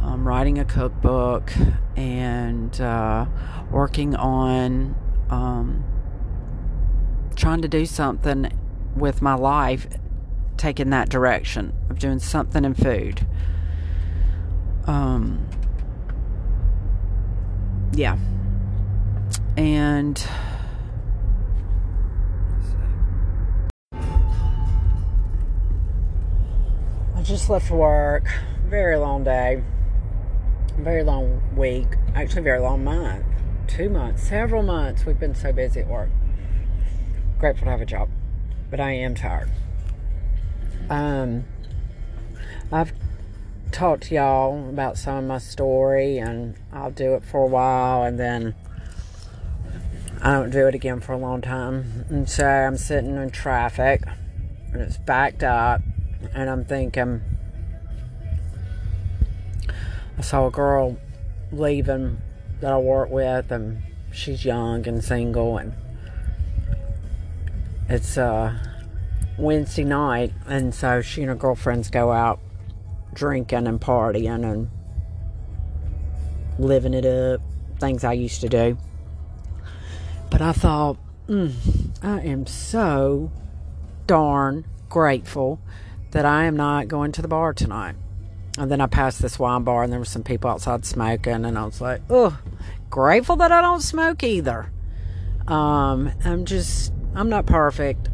um, 0.00 0.26
writing 0.26 0.58
a 0.58 0.64
cookbook, 0.64 1.52
and 1.96 2.78
uh, 2.80 3.26
working 3.70 4.14
on 4.14 4.94
um, 5.30 5.84
trying 7.34 7.62
to 7.62 7.68
do 7.68 7.86
something 7.86 8.50
with 8.96 9.20
my 9.20 9.34
life, 9.34 9.86
taking 10.56 10.90
that 10.90 11.08
direction 11.08 11.72
of 11.90 11.98
doing 11.98 12.18
something 12.18 12.64
in 12.64 12.74
food. 12.74 13.26
Um, 14.86 15.46
yeah. 17.92 18.16
And 19.56 20.26
I 27.14 27.22
just 27.22 27.50
left 27.50 27.70
work. 27.70 28.28
Very 28.66 28.96
long 28.96 29.24
day. 29.24 29.62
Very 30.78 31.02
long 31.02 31.42
week. 31.56 31.86
Actually, 32.14 32.42
very 32.42 32.60
long 32.60 32.84
month. 32.84 33.24
Two 33.66 33.88
months. 33.88 34.22
Several 34.22 34.62
months. 34.62 35.06
We've 35.06 35.18
been 35.18 35.34
so 35.34 35.52
busy 35.52 35.80
at 35.80 35.88
work. 35.88 36.10
Grateful 37.38 37.64
to 37.64 37.70
have 37.70 37.80
a 37.80 37.86
job. 37.86 38.08
But 38.70 38.80
I 38.80 38.92
am 38.92 39.14
tired. 39.14 39.50
Um, 40.90 41.44
I've 42.70 42.92
talked 43.76 44.04
to 44.04 44.14
y'all 44.14 44.70
about 44.70 44.96
some 44.96 45.18
of 45.18 45.24
my 45.24 45.36
story, 45.36 46.16
and 46.16 46.56
I'll 46.72 46.90
do 46.90 47.14
it 47.14 47.22
for 47.22 47.42
a 47.42 47.46
while, 47.46 48.04
and 48.04 48.18
then 48.18 48.54
I 50.22 50.32
don't 50.32 50.48
do 50.48 50.66
it 50.66 50.74
again 50.74 51.00
for 51.00 51.12
a 51.12 51.18
long 51.18 51.42
time. 51.42 52.06
And 52.08 52.26
so 52.26 52.46
I'm 52.46 52.78
sitting 52.78 53.16
in 53.16 53.30
traffic, 53.30 54.02
and 54.72 54.80
it's 54.80 54.96
backed 54.96 55.42
up 55.42 55.82
and 56.34 56.48
I'm 56.48 56.64
thinking, 56.64 57.20
I 60.16 60.22
saw 60.22 60.46
a 60.46 60.50
girl 60.50 60.96
leaving 61.52 62.22
that 62.60 62.72
I 62.72 62.78
work 62.78 63.10
with, 63.10 63.52
and 63.52 63.82
she's 64.10 64.42
young 64.42 64.88
and 64.88 65.04
single, 65.04 65.58
and 65.58 65.74
it's 67.90 68.16
uh, 68.16 68.56
Wednesday 69.38 69.84
night, 69.84 70.32
and 70.46 70.74
so 70.74 71.02
she 71.02 71.20
and 71.20 71.28
her 71.28 71.36
girlfriends 71.36 71.90
go 71.90 72.10
out 72.10 72.40
drinking 73.16 73.66
and 73.66 73.80
partying 73.80 74.44
and 74.44 74.70
living 76.58 76.94
it 76.94 77.04
up, 77.04 77.40
things 77.80 78.04
I 78.04 78.12
used 78.12 78.42
to 78.42 78.48
do. 78.48 78.78
But 80.30 80.42
I 80.42 80.52
thought, 80.52 80.98
mm, 81.28 81.52
I 82.02 82.20
am 82.20 82.46
so 82.46 83.32
darn 84.06 84.64
grateful 84.88 85.60
that 86.12 86.24
I 86.24 86.44
am 86.44 86.56
not 86.56 86.88
going 86.88 87.12
to 87.12 87.22
the 87.22 87.28
bar 87.28 87.52
tonight. 87.52 87.96
And 88.58 88.70
then 88.70 88.80
I 88.80 88.86
passed 88.86 89.20
this 89.20 89.38
wine 89.38 89.64
bar 89.64 89.82
and 89.82 89.92
there 89.92 89.98
were 89.98 90.04
some 90.04 90.22
people 90.22 90.50
outside 90.50 90.84
smoking, 90.86 91.44
and 91.44 91.58
I 91.58 91.64
was 91.64 91.80
like, 91.80 92.02
oh, 92.08 92.38
grateful 92.88 93.36
that 93.36 93.52
I 93.52 93.60
don't 93.60 93.82
smoke 93.82 94.22
either. 94.22 94.70
Um, 95.46 96.10
I'm 96.24 96.44
just, 96.44 96.92
I'm 97.14 97.28
not 97.28 97.46
perfect. 97.46 98.08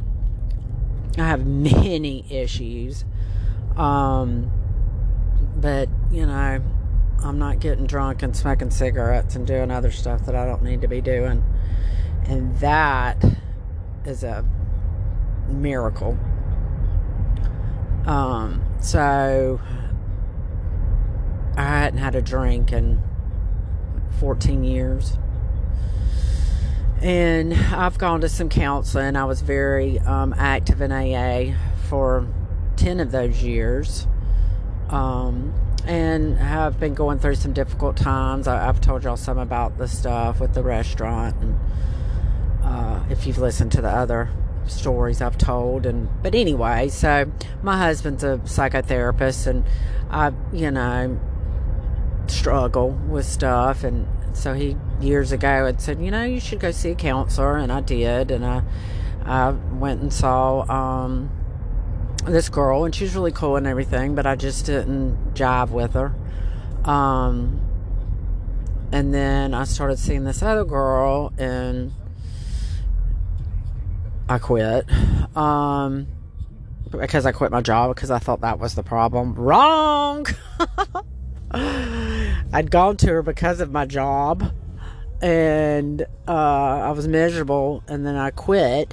I 1.18 1.28
have 1.28 1.46
many 1.46 2.24
issues. 2.30 3.04
Um, 3.76 4.50
but, 5.62 5.88
you 6.10 6.26
know, 6.26 6.60
I'm 7.24 7.38
not 7.38 7.60
getting 7.60 7.86
drunk 7.86 8.22
and 8.22 8.36
smoking 8.36 8.70
cigarettes 8.70 9.36
and 9.36 9.46
doing 9.46 9.70
other 9.70 9.92
stuff 9.92 10.26
that 10.26 10.34
I 10.34 10.44
don't 10.44 10.62
need 10.62 10.80
to 10.82 10.88
be 10.88 11.00
doing. 11.00 11.44
And 12.24 12.58
that 12.58 13.24
is 14.04 14.24
a 14.24 14.44
miracle. 15.48 16.18
Um, 18.06 18.64
so 18.80 19.60
I 21.56 21.62
hadn't 21.62 22.00
had 22.00 22.16
a 22.16 22.22
drink 22.22 22.72
in 22.72 23.00
14 24.18 24.64
years. 24.64 25.16
And 27.00 27.54
I've 27.54 27.98
gone 27.98 28.20
to 28.22 28.28
some 28.28 28.48
counseling. 28.48 29.14
I 29.14 29.24
was 29.24 29.42
very 29.42 30.00
um, 30.00 30.34
active 30.36 30.80
in 30.80 30.90
AA 30.90 31.56
for 31.88 32.26
10 32.76 32.98
of 32.98 33.12
those 33.12 33.44
years. 33.44 34.08
Um, 34.92 35.54
and 35.84 36.38
have 36.38 36.78
been 36.78 36.94
going 36.94 37.18
through 37.18 37.34
some 37.34 37.52
difficult 37.52 37.96
times. 37.96 38.46
I, 38.46 38.66
have 38.66 38.80
told 38.80 39.02
y'all 39.04 39.16
some 39.16 39.38
about 39.38 39.78
the 39.78 39.88
stuff 39.88 40.38
with 40.38 40.54
the 40.54 40.62
restaurant. 40.62 41.36
And 41.40 41.58
uh, 42.62 43.02
if 43.10 43.26
you've 43.26 43.38
listened 43.38 43.72
to 43.72 43.80
the 43.80 43.88
other 43.88 44.30
stories 44.66 45.20
I've 45.20 45.38
told 45.38 45.86
and 45.86 46.08
but 46.22 46.34
anyway, 46.34 46.88
so 46.88 47.30
my 47.62 47.76
husband's 47.76 48.24
a 48.24 48.38
psychotherapist 48.44 49.46
and 49.46 49.64
I, 50.10 50.32
you 50.52 50.70
know, 50.70 51.20
struggle 52.26 52.90
with 52.90 53.26
stuff 53.26 53.84
and 53.84 54.06
so 54.34 54.54
he 54.54 54.76
years 55.00 55.32
ago 55.32 55.66
had 55.66 55.80
said, 55.80 56.00
you 56.00 56.10
know, 56.10 56.22
you 56.22 56.40
should 56.40 56.60
go 56.60 56.70
see 56.70 56.90
a 56.90 56.94
counselor 56.94 57.56
and 57.56 57.72
I 57.72 57.80
did 57.80 58.30
and 58.30 58.44
I 58.44 58.62
I 59.24 59.50
went 59.50 60.00
and 60.00 60.12
saw 60.12 60.62
um 60.70 61.30
this 62.24 62.48
girl 62.48 62.84
and 62.84 62.94
she's 62.94 63.14
really 63.14 63.32
cool 63.32 63.56
and 63.56 63.66
everything, 63.66 64.14
but 64.14 64.26
I 64.26 64.36
just 64.36 64.66
didn't 64.66 65.34
jive 65.34 65.70
with 65.70 65.94
her. 65.94 66.14
Um 66.84 67.60
and 68.92 69.14
then 69.14 69.54
I 69.54 69.64
started 69.64 69.98
seeing 69.98 70.24
this 70.24 70.42
other 70.42 70.64
girl 70.64 71.32
and 71.38 71.92
I 74.28 74.38
quit. 74.38 74.86
Um, 75.36 76.06
because 76.90 77.24
I 77.24 77.32
quit 77.32 77.50
my 77.50 77.62
job 77.62 77.94
because 77.94 78.10
I 78.10 78.18
thought 78.18 78.42
that 78.42 78.58
was 78.58 78.74
the 78.74 78.82
problem. 78.82 79.34
Wrong! 79.34 80.26
I'd 81.52 82.70
gone 82.70 82.98
to 82.98 83.06
her 83.08 83.22
because 83.22 83.60
of 83.60 83.70
my 83.70 83.86
job 83.86 84.52
and 85.22 86.02
uh, 86.26 86.32
I 86.32 86.90
was 86.90 87.06
miserable, 87.06 87.84
and 87.86 88.04
then 88.04 88.16
I 88.16 88.30
quit. 88.30 88.92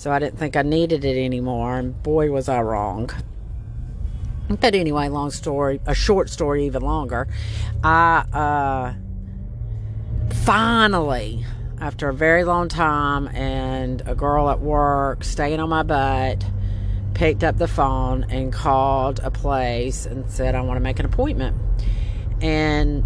So 0.00 0.10
I 0.10 0.18
didn't 0.18 0.38
think 0.38 0.56
I 0.56 0.62
needed 0.62 1.04
it 1.04 1.22
anymore, 1.22 1.76
and 1.76 2.02
boy, 2.02 2.30
was 2.30 2.48
I 2.48 2.62
wrong. 2.62 3.10
But 4.48 4.74
anyway, 4.74 5.10
long 5.10 5.30
story, 5.30 5.78
a 5.84 5.94
short 5.94 6.30
story, 6.30 6.64
even 6.64 6.80
longer. 6.80 7.28
I 7.84 8.24
uh, 8.32 8.94
finally, 10.36 11.44
after 11.82 12.08
a 12.08 12.14
very 12.14 12.44
long 12.44 12.70
time, 12.70 13.28
and 13.28 14.02
a 14.06 14.14
girl 14.14 14.48
at 14.48 14.60
work 14.60 15.22
staying 15.22 15.60
on 15.60 15.68
my 15.68 15.82
butt, 15.82 16.46
picked 17.12 17.44
up 17.44 17.58
the 17.58 17.68
phone 17.68 18.24
and 18.30 18.54
called 18.54 19.20
a 19.22 19.30
place 19.30 20.06
and 20.06 20.30
said, 20.30 20.54
I 20.54 20.62
want 20.62 20.78
to 20.78 20.82
make 20.82 20.98
an 20.98 21.04
appointment. 21.04 21.58
And 22.40 23.04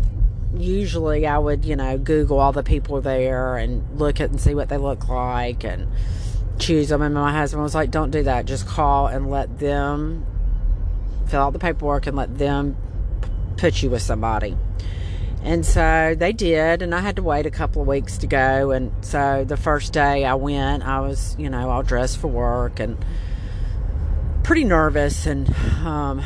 usually 0.56 1.26
I 1.26 1.38
would, 1.38 1.64
you 1.64 1.74
know, 1.74 1.98
Google 1.98 2.38
all 2.38 2.52
the 2.52 2.62
people 2.62 3.00
there 3.00 3.56
and 3.56 3.98
look 3.98 4.20
at 4.20 4.30
and 4.30 4.40
see 4.40 4.54
what 4.54 4.68
they 4.68 4.76
look 4.76 5.08
like 5.08 5.64
and 5.64 5.90
choose 6.58 6.88
them. 6.88 7.02
And 7.02 7.14
my 7.14 7.32
husband 7.32 7.62
was 7.62 7.75
like, 7.75 7.90
don't 7.90 8.11
do 8.11 8.23
that. 8.25 8.46
Just 8.46 8.66
call 8.66 9.06
and 9.06 9.30
let 9.30 9.58
them 9.58 10.26
fill 11.26 11.42
out 11.42 11.52
the 11.52 11.58
paperwork 11.58 12.06
and 12.06 12.16
let 12.16 12.37
them 12.38 12.76
put 13.56 13.82
you 13.82 13.90
with 13.90 14.02
somebody. 14.02 14.56
And 15.42 15.66
so 15.66 16.14
they 16.16 16.32
did, 16.32 16.80
and 16.80 16.94
I 16.94 17.00
had 17.00 17.16
to 17.16 17.23
wait 17.23 17.44
a 17.44 17.50
couple 17.50 17.82
of 17.82 17.88
weeks 17.88 18.16
to 18.18 18.26
go. 18.26 18.70
And 18.70 18.92
so 19.04 19.44
the 19.46 19.58
first 19.58 19.92
day 19.92 20.25
I 20.25 20.34
went, 20.34 20.82
I 20.82 21.00
was, 21.00 21.37
you 21.38 21.50
know, 21.50 21.68
all 21.68 21.82
dressed 21.82 22.18
for 22.18 22.28
work 22.28 22.80
and 22.80 22.96
pretty 24.42 24.64
nervous 24.64 25.26
and 25.26 25.54
um, 25.84 26.23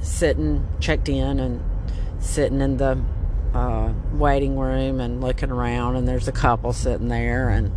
sitting, 0.00 0.66
checked 0.80 1.10
in, 1.10 1.38
and 1.38 1.62
sitting 2.20 2.62
in 2.62 2.78
the 2.78 2.98
uh, 3.52 3.92
waiting 4.12 4.58
room 4.58 4.98
and 4.98 5.20
looking 5.20 5.50
around, 5.50 5.96
and 5.96 6.08
there's 6.08 6.28
a 6.28 6.32
couple 6.32 6.72
sitting 6.72 7.08
there, 7.08 7.50
and 7.50 7.70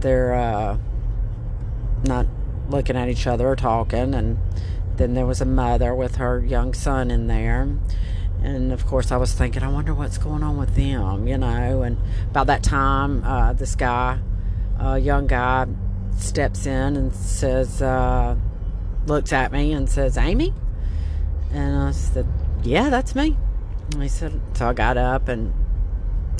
they're 0.00 0.34
uh, 0.34 0.78
not 2.04 2.26
looking 2.68 2.96
at 2.96 3.08
each 3.08 3.26
other 3.26 3.48
or 3.48 3.56
talking. 3.56 4.14
And 4.14 4.38
then 4.96 5.14
there 5.14 5.26
was 5.26 5.40
a 5.40 5.46
mother 5.46 5.94
with 5.94 6.16
her 6.16 6.44
young 6.44 6.74
son 6.74 7.10
in 7.10 7.26
there. 7.26 7.68
And 8.42 8.72
of 8.72 8.86
course, 8.86 9.12
I 9.12 9.16
was 9.16 9.32
thinking, 9.32 9.62
I 9.62 9.68
wonder 9.68 9.94
what's 9.94 10.18
going 10.18 10.42
on 10.42 10.56
with 10.56 10.74
them, 10.74 11.28
you 11.28 11.38
know. 11.38 11.82
And 11.82 11.98
about 12.30 12.48
that 12.48 12.62
time, 12.62 13.22
uh, 13.24 13.52
this 13.52 13.76
guy, 13.76 14.18
a 14.78 14.98
young 14.98 15.26
guy, 15.26 15.66
steps 16.16 16.66
in 16.66 16.96
and 16.96 17.14
says, 17.14 17.80
uh, 17.80 18.36
looks 19.06 19.32
at 19.32 19.52
me 19.52 19.72
and 19.72 19.88
says, 19.88 20.16
Amy? 20.16 20.52
And 21.52 21.76
I 21.76 21.90
said, 21.92 22.26
Yeah, 22.62 22.90
that's 22.90 23.14
me. 23.14 23.36
And 23.92 24.02
he 24.02 24.08
said, 24.08 24.40
So 24.54 24.68
I 24.68 24.72
got 24.72 24.96
up 24.96 25.28
and 25.28 25.52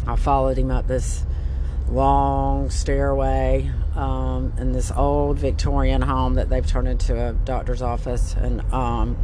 I 0.07 0.17
followed 0.17 0.59
him 0.59 0.71
up 0.71 0.89
this 0.89 1.25
long 1.89 2.71
stairway 2.71 3.71
um, 3.97 4.53
in 4.59 4.73
this 4.73 4.91
old 4.91 5.39
Victorian 5.39 6.03
home 6.03 6.35
that 6.35 6.49
they've 6.49 6.67
turned 6.67 6.89
into 6.89 7.29
a 7.29 7.33
doctor's 7.33 7.83
office. 7.83 8.35
And, 8.35 8.61
um, 8.73 9.17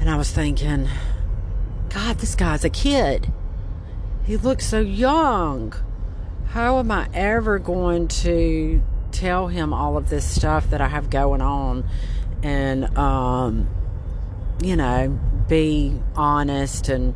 and 0.00 0.08
I 0.08 0.16
was 0.16 0.30
thinking, 0.30 0.88
God, 1.88 2.18
this 2.18 2.34
guy's 2.34 2.64
a 2.64 2.70
kid. 2.70 3.32
He 4.24 4.36
looks 4.36 4.66
so 4.66 4.80
young. 4.80 5.74
How 6.48 6.78
am 6.78 6.90
I 6.90 7.08
ever 7.12 7.58
going 7.58 8.08
to 8.08 8.82
tell 9.10 9.48
him 9.48 9.72
all 9.72 9.96
of 9.96 10.08
this 10.10 10.28
stuff 10.28 10.70
that 10.70 10.80
I 10.80 10.88
have 10.88 11.10
going 11.10 11.40
on 11.40 11.84
and, 12.42 12.96
um, 12.96 13.68
you 14.62 14.76
know, 14.76 15.18
be 15.48 16.00
honest 16.14 16.88
and 16.88 17.14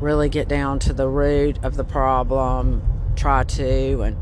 really 0.00 0.28
get 0.28 0.48
down 0.48 0.78
to 0.80 0.92
the 0.92 1.08
root 1.08 1.58
of 1.62 1.76
the 1.76 1.84
problem, 1.84 2.82
try 3.16 3.44
to, 3.44 4.02
and, 4.02 4.16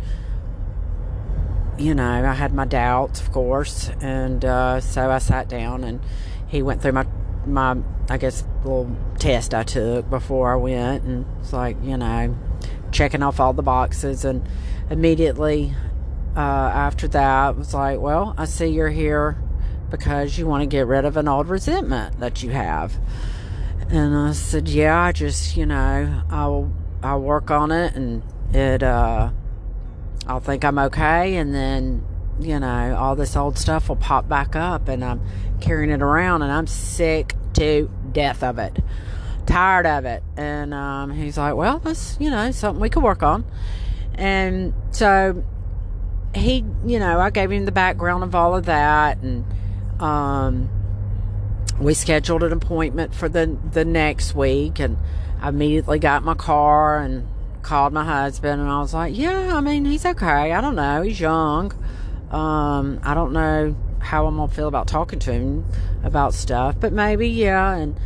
you 1.78 1.94
know, 1.94 2.24
I 2.24 2.32
had 2.32 2.52
my 2.52 2.64
doubts, 2.64 3.20
of 3.20 3.32
course, 3.32 3.90
and 4.00 4.44
uh, 4.44 4.80
so 4.80 5.10
I 5.10 5.18
sat 5.18 5.48
down 5.48 5.84
and 5.84 6.00
he 6.46 6.62
went 6.62 6.82
through 6.82 6.92
my 6.92 7.06
my 7.46 7.76
I 8.08 8.16
guess 8.16 8.44
little 8.64 8.96
test 9.18 9.54
I 9.54 9.62
took 9.62 10.08
before 10.08 10.52
I 10.52 10.56
went, 10.56 11.04
and 11.04 11.26
it's 11.40 11.52
like 11.52 11.76
you 11.82 11.96
know, 11.96 12.36
checking 12.92 13.22
off 13.22 13.40
all 13.40 13.52
the 13.52 13.62
boxes, 13.62 14.24
and 14.24 14.46
immediately 14.90 15.74
uh, 16.36 16.40
after 16.40 17.08
that 17.08 17.50
it 17.50 17.56
was 17.56 17.74
like, 17.74 18.00
well, 18.00 18.34
I 18.36 18.44
see 18.46 18.66
you're 18.66 18.88
here 18.88 19.38
because 19.90 20.36
you 20.36 20.46
want 20.46 20.62
to 20.62 20.66
get 20.66 20.86
rid 20.86 21.04
of 21.04 21.16
an 21.16 21.28
old 21.28 21.48
resentment 21.48 22.18
that 22.20 22.42
you 22.42 22.50
have. 22.50 22.96
And 23.90 24.16
I 24.16 24.32
said, 24.32 24.68
yeah, 24.68 25.00
I 25.00 25.12
just, 25.12 25.56
you 25.56 25.66
know, 25.66 26.22
I'll, 26.30 26.72
I'll 27.02 27.20
work 27.20 27.50
on 27.50 27.70
it 27.70 27.94
and 27.94 28.22
it, 28.52 28.82
uh, 28.82 29.30
I'll 30.26 30.40
think 30.40 30.64
I'm 30.64 30.78
okay. 30.78 31.36
And 31.36 31.54
then, 31.54 32.04
you 32.40 32.58
know, 32.58 32.96
all 32.96 33.16
this 33.16 33.36
old 33.36 33.58
stuff 33.58 33.88
will 33.88 33.96
pop 33.96 34.28
back 34.28 34.56
up 34.56 34.88
and 34.88 35.04
I'm 35.04 35.20
carrying 35.60 35.90
it 35.90 36.02
around 36.02 36.42
and 36.42 36.52
I'm 36.52 36.66
sick 36.66 37.34
to 37.54 37.90
death 38.12 38.42
of 38.42 38.58
it. 38.58 38.78
Tired 39.46 39.86
of 39.86 40.04
it. 40.04 40.22
And, 40.36 40.72
um, 40.72 41.10
he's 41.10 41.36
like, 41.36 41.54
well, 41.54 41.78
that's, 41.78 42.16
you 42.18 42.30
know, 42.30 42.50
something 42.50 42.80
we 42.80 42.88
could 42.88 43.02
work 43.02 43.22
on. 43.22 43.44
And 44.14 44.72
so 44.90 45.44
he, 46.34 46.64
you 46.86 46.98
know, 46.98 47.20
I 47.20 47.30
gave 47.30 47.50
him 47.50 47.64
the 47.64 47.72
background 47.72 48.24
of 48.24 48.34
all 48.34 48.56
of 48.56 48.66
that 48.66 49.18
and, 49.18 49.44
um, 50.00 50.68
we 51.78 51.94
scheduled 51.94 52.42
an 52.42 52.52
appointment 52.52 53.14
for 53.14 53.28
the 53.28 53.58
the 53.72 53.84
next 53.84 54.34
week, 54.34 54.78
and 54.78 54.96
I 55.40 55.48
immediately 55.48 55.98
got 55.98 56.22
my 56.22 56.34
car 56.34 56.98
and 56.98 57.26
called 57.64 57.92
my 57.92 58.04
husband, 58.04 58.60
and 58.60 58.70
I 58.70 58.78
was 58.78 58.94
like, 58.94 59.16
"Yeah, 59.16 59.56
I 59.56 59.60
mean, 59.60 59.84
he's 59.84 60.06
okay. 60.06 60.52
I 60.52 60.60
don't 60.60 60.76
know. 60.76 61.02
He's 61.02 61.18
young. 61.18 61.72
Um, 62.30 63.00
I 63.02 63.14
don't 63.14 63.32
know 63.32 63.74
how 63.98 64.26
I'm 64.26 64.36
gonna 64.36 64.52
feel 64.52 64.68
about 64.68 64.86
talking 64.86 65.18
to 65.20 65.32
him 65.32 65.64
about 66.04 66.34
stuff, 66.34 66.76
but 66.78 66.92
maybe, 66.92 67.28
yeah." 67.28 67.74
And 67.74 67.98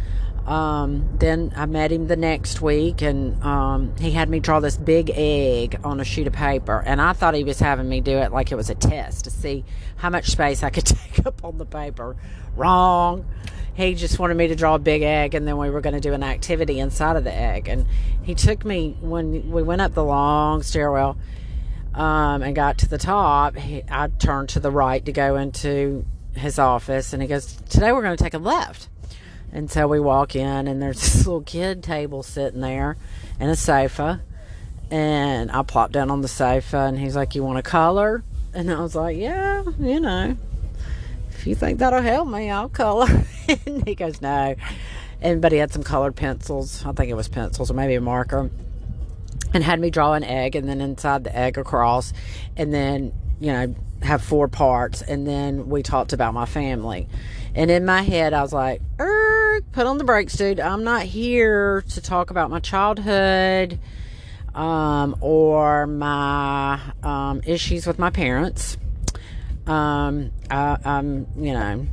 um, 0.49 1.07
then 1.19 1.53
I 1.57 1.67
met 1.67 1.93
him 1.93 2.07
the 2.07 2.17
next 2.17 2.63
week, 2.63 3.03
and 3.03 3.43
um, 3.45 3.95
he 3.99 4.13
had 4.13 4.31
me 4.31 4.41
draw 4.41 4.61
this 4.61 4.79
big 4.79 5.11
egg 5.15 5.79
on 5.85 6.01
a 6.01 6.05
sheet 6.05 6.27
of 6.27 6.33
paper. 6.33 6.83
And 6.87 7.03
I 7.03 7.13
thought 7.13 7.35
he 7.35 7.45
was 7.45 7.61
having 7.61 7.87
me 7.87 8.01
do 8.01 8.17
it 8.17 8.33
like 8.33 8.51
it 8.51 8.55
was 8.55 8.71
a 8.71 8.75
test 8.75 9.25
to 9.25 9.31
see 9.31 9.65
how 9.97 10.09
much 10.09 10.31
space 10.31 10.63
I 10.63 10.71
could 10.71 10.87
take 10.87 11.27
up 11.27 11.45
on 11.45 11.59
the 11.59 11.67
paper. 11.67 12.17
Wrong. 12.57 13.27
He 13.79 13.95
just 13.95 14.19
wanted 14.19 14.37
me 14.37 14.49
to 14.49 14.57
draw 14.57 14.75
a 14.75 14.79
big 14.81 15.03
egg, 15.03 15.37
and 15.37 15.47
then 15.47 15.57
we 15.57 15.71
were 15.71 15.81
going 15.81 15.95
to 15.95 16.01
do 16.01 16.13
an 16.13 16.25
activity 16.25 16.81
inside 16.81 17.15
of 17.15 17.23
the 17.23 17.33
egg. 17.33 17.69
And 17.69 17.87
he 18.25 18.35
took 18.35 18.65
me 18.65 18.97
when 19.01 19.53
we 19.53 19.63
went 19.63 19.81
up 19.81 19.95
the 19.95 20.03
long 20.03 20.65
stairwell 20.65 21.17
um, 21.95 22.43
and 22.43 22.57
got 22.57 22.79
to 22.79 22.89
the 22.89 22.99
top. 22.99 23.55
He, 23.55 23.85
I 23.89 24.09
turned 24.09 24.49
to 24.49 24.59
the 24.59 24.73
right 24.73 25.05
to 25.05 25.13
go 25.13 25.37
into 25.37 26.05
his 26.35 26.59
office, 26.59 27.13
and 27.13 27.23
he 27.23 27.29
goes, 27.29 27.55
"Today 27.69 27.93
we're 27.93 28.03
going 28.03 28.17
to 28.17 28.25
take 28.25 28.35
a 28.35 28.39
left." 28.39 28.89
And 29.53 29.71
so 29.71 29.87
we 29.87 30.01
walk 30.01 30.35
in, 30.35 30.67
and 30.67 30.83
there's 30.83 31.01
this 31.01 31.19
little 31.25 31.43
kid 31.43 31.85
table 31.85 32.25
sitting 32.25 32.61
there 32.61 32.97
and 33.39 33.49
a 33.49 33.55
sofa. 33.55 34.23
And 34.91 35.53
I 35.53 35.63
plop 35.63 35.93
down 35.93 36.11
on 36.11 36.23
the 36.23 36.27
sofa, 36.27 36.79
and 36.79 36.99
he's 36.99 37.15
like, 37.15 37.37
You 37.37 37.45
want 37.45 37.59
a 37.59 37.63
color? 37.63 38.25
And 38.53 38.73
I 38.73 38.81
was 38.81 38.97
like, 38.97 39.17
Yeah, 39.17 39.63
you 39.79 40.01
know, 40.01 40.37
if 41.39 41.47
you 41.47 41.55
think 41.55 41.79
that'll 41.79 42.03
help 42.03 42.29
me, 42.29 42.51
I'll 42.51 42.69
color. 42.69 43.07
and 43.67 43.87
he 43.87 43.95
goes, 43.95 44.21
No. 44.21 44.57
And 45.21 45.41
but 45.41 45.53
he 45.53 45.59
had 45.59 45.73
some 45.73 45.85
colored 45.85 46.17
pencils. 46.17 46.85
I 46.85 46.91
think 46.93 47.11
it 47.11 47.15
was 47.15 47.29
pencils 47.29 47.71
or 47.71 47.75
maybe 47.75 47.95
a 47.95 48.01
marker. 48.01 48.51
And 49.55 49.63
had 49.63 49.81
me 49.81 49.89
draw 49.89 50.13
an 50.13 50.25
egg, 50.25 50.57
and 50.57 50.69
then 50.69 50.81
inside 50.81 51.25
the 51.25 51.35
egg, 51.35 51.57
a 51.57 51.65
cross, 51.65 52.13
and 52.57 52.75
then 52.75 53.13
you 53.41 53.53
know 53.53 53.75
have 54.03 54.23
four 54.23 54.49
parts. 54.49 55.01
And 55.01 55.27
then 55.27 55.69
we 55.69 55.83
talked 55.83 56.13
about 56.13 56.35
my 56.35 56.45
family. 56.45 57.09
And 57.55 57.71
in 57.71 57.85
my 57.85 58.03
head, 58.03 58.35
I 58.35 58.43
was 58.43 58.53
like, 58.53 58.83
er, 59.01 59.61
put 59.73 59.87
on 59.87 59.99
the 59.99 60.05
brakes, 60.05 60.35
dude. 60.35 60.61
I'm 60.61 60.85
not 60.85 61.03
here 61.03 61.83
to 61.91 62.01
talk 62.01 62.31
about 62.31 62.51
my 62.51 62.61
childhood 62.61 63.79
um, 64.55 65.17
or 65.21 65.87
my 65.87 66.81
um, 67.03 67.41
issues 67.47 67.87
with 67.87 67.99
my 67.99 68.11
parents. 68.11 68.77
Um, 69.69 70.33
I, 70.51 70.79
I'm, 70.83 71.27
you 71.37 71.53
know, 71.53 71.87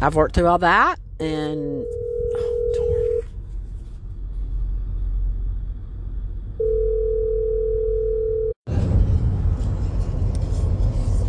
I've 0.00 0.14
worked 0.14 0.34
through 0.34 0.46
all 0.46 0.58
that 0.58 0.98
and. 1.20 1.84
Oh, 2.34 3.24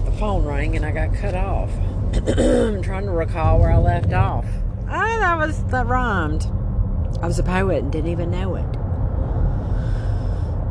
the 0.05 0.11
phone 0.17 0.45
rang 0.45 0.77
and 0.77 0.85
I 0.85 0.91
got 0.91 1.13
cut 1.13 1.35
off. 1.35 1.69
I'm 2.13 2.81
trying 2.81 3.05
to 3.05 3.11
recall 3.11 3.59
where 3.59 3.71
I 3.71 3.77
left 3.77 4.13
off. 4.13 4.45
Oh, 4.83 5.19
that 5.19 5.37
was 5.37 5.61
that 5.65 5.85
rhymed. 5.85 6.45
I 7.21 7.27
was 7.27 7.39
a 7.39 7.43
poet 7.43 7.83
and 7.83 7.91
didn't 7.91 8.09
even 8.09 8.31
know 8.31 8.55
it. 8.55 8.65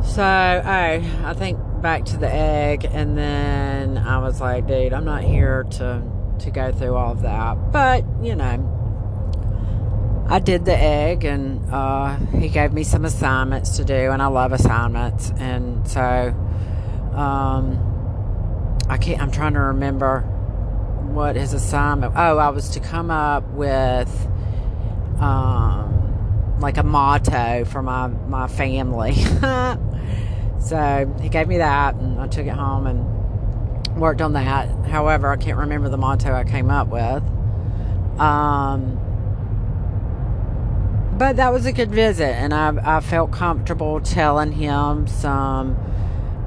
So, 0.07 0.23
oh, 0.25 1.27
I 1.27 1.35
think 1.35 1.59
back 1.79 2.05
to 2.07 2.17
the 2.17 2.33
egg, 2.33 2.85
and 2.85 3.17
then 3.17 3.99
I 3.99 4.19
was 4.19 4.41
like, 4.41 4.67
dude, 4.67 4.93
I'm 4.93 5.05
not 5.05 5.23
here 5.23 5.65
to 5.65 6.03
to 6.41 6.51
go 6.51 6.71
through 6.73 6.95
all 6.95 7.13
of 7.13 7.23
that. 7.23 7.73
But 7.73 8.05
you 8.23 8.35
know, 8.35 10.27
I 10.29 10.39
did 10.39 10.65
the 10.65 10.77
egg, 10.77 11.25
and 11.25 11.69
uh, 11.73 12.17
he 12.39 12.49
gave 12.49 12.73
me 12.73 12.85
some 12.85 13.05
assignments 13.05 13.77
to 13.79 13.85
do, 13.85 14.11
and 14.11 14.23
I 14.23 14.27
love 14.27 14.53
assignments, 14.53 15.31
and 15.39 15.87
so 15.89 16.35
um, 17.15 18.79
I 18.89 18.99
can't. 18.99 19.21
I'm 19.21 19.31
trying 19.31 19.55
to 19.55 19.61
remember 19.61 20.21
what 21.13 21.37
his 21.37 21.55
assignment. 21.55 22.13
Oh, 22.17 22.39
I 22.39 22.51
was 22.51 22.71
to 22.71 22.81
come 22.81 23.11
up 23.11 23.49
with 23.51 24.11
um, 25.19 26.59
like 26.61 26.77
a 26.77 26.83
motto 26.83 27.65
for 27.65 27.83
my 27.83 28.09
my 28.09 28.49
family. 28.49 29.15
so 30.61 31.15
he 31.21 31.29
gave 31.29 31.49
me 31.49 31.59
that, 31.59 31.95
and 31.95 32.21
I 32.21 32.27
took 32.27 32.47
it 32.47 32.55
home 32.55 32.87
and 32.87 33.99
worked 33.99 34.21
on 34.21 34.33
that. 34.35 34.69
However, 34.87 35.31
I 35.31 35.37
can't 35.37 35.59
remember 35.59 35.89
the 35.89 35.97
motto 35.97 36.33
I 36.33 36.45
came 36.45 36.71
up 36.71 36.89
with. 36.89 37.23
Um, 38.21 38.99
but 41.17 41.37
that 41.37 41.53
was 41.53 41.67
a 41.67 41.73
good 41.73 41.91
visit, 41.91 42.35
and 42.35 42.55
I, 42.55 42.97
I 42.99 43.01
felt 43.01 43.33
comfortable 43.33 44.01
telling 44.01 44.53
him 44.53 45.07
some, 45.09 45.77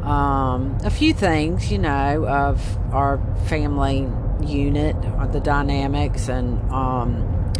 um, 0.04 0.78
a 0.84 0.90
few 0.90 1.14
things, 1.14 1.72
you 1.72 1.78
know, 1.78 2.26
of 2.26 2.78
our 2.94 3.20
family 3.48 4.10
unit, 4.42 4.96
the 5.32 5.40
dynamics, 5.40 6.30
and 6.30 6.60
um, 6.72 7.54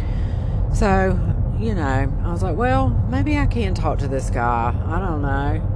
so, 0.74 1.18
you 1.58 1.74
know, 1.74 2.12
I 2.24 2.32
was 2.32 2.42
like, 2.42 2.56
well, 2.56 2.88
maybe 2.88 3.38
I 3.38 3.46
can 3.46 3.74
talk 3.74 3.98
to 3.98 4.08
this 4.08 4.30
guy. 4.30 4.74
I 4.86 4.98
don't 4.98 5.22
know. 5.22 5.71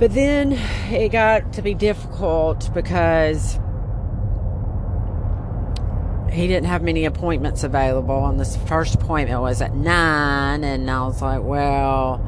But 0.00 0.14
then 0.14 0.52
it 0.90 1.10
got 1.10 1.52
to 1.52 1.62
be 1.62 1.74
difficult 1.74 2.72
because 2.72 3.60
he 6.32 6.46
didn't 6.46 6.64
have 6.64 6.82
many 6.82 7.04
appointments 7.04 7.64
available. 7.64 8.26
And 8.26 8.40
this 8.40 8.56
first 8.56 8.94
appointment 8.94 9.42
was 9.42 9.60
at 9.60 9.74
nine. 9.74 10.64
And 10.64 10.90
i 10.90 11.04
was 11.04 11.20
like 11.20 11.42
well 11.42 12.26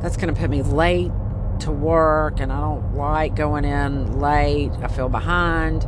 that's 0.00 0.16
going 0.16 0.34
to 0.34 0.40
put 0.40 0.48
me 0.48 0.62
late 0.62 1.12
to 1.60 1.70
work. 1.70 2.40
And 2.40 2.50
i 2.50 2.58
don't 2.58 2.94
like 2.96 3.36
going 3.36 3.66
in 3.66 4.18
late. 4.18 4.72
I 4.82 4.88
feel 4.88 5.10
behind. 5.10 5.86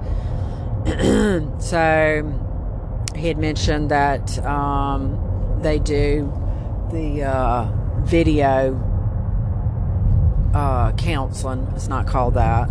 So 1.63 3.09
he 3.15 3.29
had 3.29 3.39
mentioned 3.39 3.91
that 3.91 4.45
um, 4.45 5.61
they 5.63 5.79
do 5.79 6.31
the 6.91 7.23
uh, 7.23 7.73
video 8.01 8.92
uh, 10.55 10.93
counseling 10.93 11.67
it's 11.75 11.89
not 11.89 12.07
called 12.07 12.35
that 12.35 12.69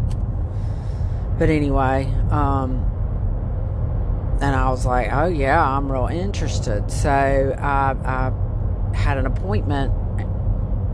but 1.38 1.50
anyway 1.50 2.06
um, 2.30 2.92
and 4.42 4.56
I 4.56 4.72
was 4.72 4.88
like, 4.88 5.14
oh, 5.14 5.28
yeah, 5.28 5.64
I'm 5.64 5.92
real 5.92 6.08
interested. 6.08 6.92
So 6.92 7.10
I, 7.12 7.96
I 8.04 8.96
had 8.96 9.20
an 9.20 9.28
appointment 9.28 9.94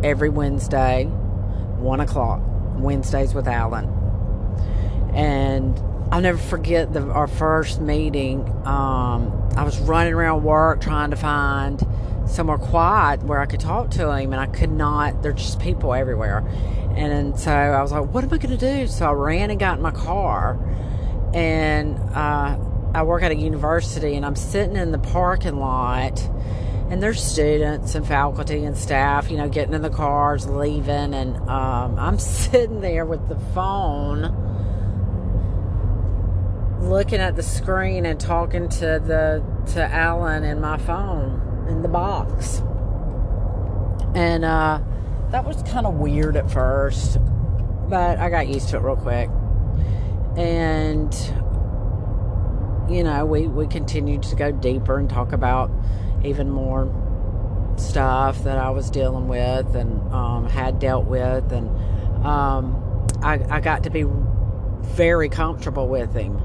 every 0.04 0.28
Wednesday, 0.28 1.06
one 1.06 2.02
o'clock, 2.02 2.42
Wednesdays 2.76 3.34
with 3.34 3.48
Alan. 3.48 3.86
And 5.14 5.80
I'll 6.12 6.20
never 6.20 6.38
forget 6.38 6.92
the, 6.92 7.04
our 7.04 7.28
first 7.28 7.80
meeting. 7.80 8.42
Um, 8.66 9.32
I 9.56 9.64
was 9.64 9.80
running 9.80 10.14
around 10.14 10.44
work 10.44 10.82
trying 10.82 11.12
to 11.12 11.18
find 11.18 11.80
somewhere 12.28 12.58
quiet 12.58 13.24
where 13.24 13.40
I 13.40 13.46
could 13.46 13.60
talk 13.60 13.92
to 13.92 14.12
him, 14.12 14.34
and 14.34 14.42
I 14.42 14.48
could 14.48 14.72
not. 14.72 15.24
There's 15.24 15.36
just 15.36 15.60
people 15.60 15.94
everywhere. 15.94 16.40
And, 16.96 17.14
and 17.14 17.40
so 17.40 17.52
I 17.52 17.82
was 17.82 17.92
like, 17.92 18.14
what 18.14 18.24
am 18.24 18.34
I 18.34 18.38
going 18.38 18.58
to 18.58 18.76
do? 18.76 18.88
So 18.88 19.08
I 19.08 19.12
ran 19.12 19.52
and 19.52 19.60
got 19.60 19.78
in 19.78 19.84
my 19.84 19.92
car, 19.92 20.60
and 21.34 21.98
uh, 22.16 22.58
I 22.94 23.04
work 23.04 23.22
at 23.24 23.32
a 23.32 23.36
university 23.36 24.16
and 24.16 24.26
I'm 24.26 24.36
sitting 24.36 24.76
in 24.76 24.92
the 24.92 24.98
parking 24.98 25.60
lot 25.60 26.20
and 26.90 27.04
there's 27.04 27.22
students 27.22 27.96
and 27.96 28.08
faculty 28.08 28.64
and 28.64 28.78
staff, 28.78 29.30
you 29.30 29.38
know, 29.38 29.50
getting 29.50 29.74
in 29.74 29.82
the 29.82 29.90
cars, 29.90 30.48
leaving, 30.48 31.14
and 31.14 31.36
um, 31.50 32.00
I'm 32.00 32.18
sitting 32.20 32.80
there 32.80 33.06
with 33.06 33.28
the 33.28 33.38
phone, 33.54 34.22
looking 36.80 37.20
at 37.20 37.36
the 37.36 37.44
screen 37.44 38.06
and 38.06 38.20
talking 38.20 38.70
to 38.70 38.80
the 38.80 39.44
to 39.74 39.84
Alan 39.84 40.46
in 40.46 40.62
my 40.62 40.78
phone 40.78 41.47
in 41.68 41.82
the 41.82 41.88
box, 41.88 42.62
and 44.16 44.46
uh, 44.46 44.80
that 45.32 45.46
was 45.46 45.62
kind 45.64 45.86
of 45.86 45.96
weird 45.96 46.36
at 46.38 46.50
first, 46.50 47.18
but 47.90 48.18
I 48.18 48.30
got 48.30 48.48
used 48.48 48.70
to 48.70 48.78
it 48.78 48.82
real 48.82 48.96
quick, 48.96 49.30
and 50.38 51.14
you 52.90 53.04
know, 53.04 53.26
we, 53.26 53.48
we 53.48 53.68
continued 53.68 54.24
to 54.24 54.36
go 54.36 54.52
deeper 54.52 54.98
and 54.98 55.10
talk 55.10 55.34
about 55.34 55.72
even 56.24 56.50
more 56.50 56.94
stuff 57.78 58.44
that 58.44 58.58
I 58.58 58.70
was 58.70 58.90
dealing 58.90 59.28
with 59.28 59.76
and 59.76 60.02
um, 60.14 60.50
had 60.50 60.80
dealt 60.80 61.06
with. 61.06 61.52
And 61.52 61.70
um, 62.26 63.08
I, 63.22 63.44
I 63.50 63.60
got 63.60 63.84
to 63.84 63.90
be 63.90 64.06
very 64.82 65.30
comfortable 65.30 65.88
with 65.88 66.14
him 66.14 66.42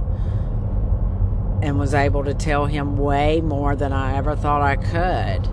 and 1.62 1.78
was 1.78 1.94
able 1.94 2.24
to 2.24 2.34
tell 2.34 2.66
him 2.66 2.96
way 2.96 3.40
more 3.40 3.76
than 3.76 3.92
I 3.92 4.16
ever 4.16 4.34
thought 4.34 4.62
I 4.62 4.74
could. 4.74 5.48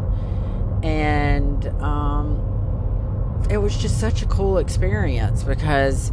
And 0.84 1.68
um, 1.82 3.46
it 3.52 3.58
was 3.58 3.78
just 3.78 4.00
such 4.00 4.24
a 4.24 4.26
cool 4.26 4.58
experience 4.58 5.44
because 5.44 6.12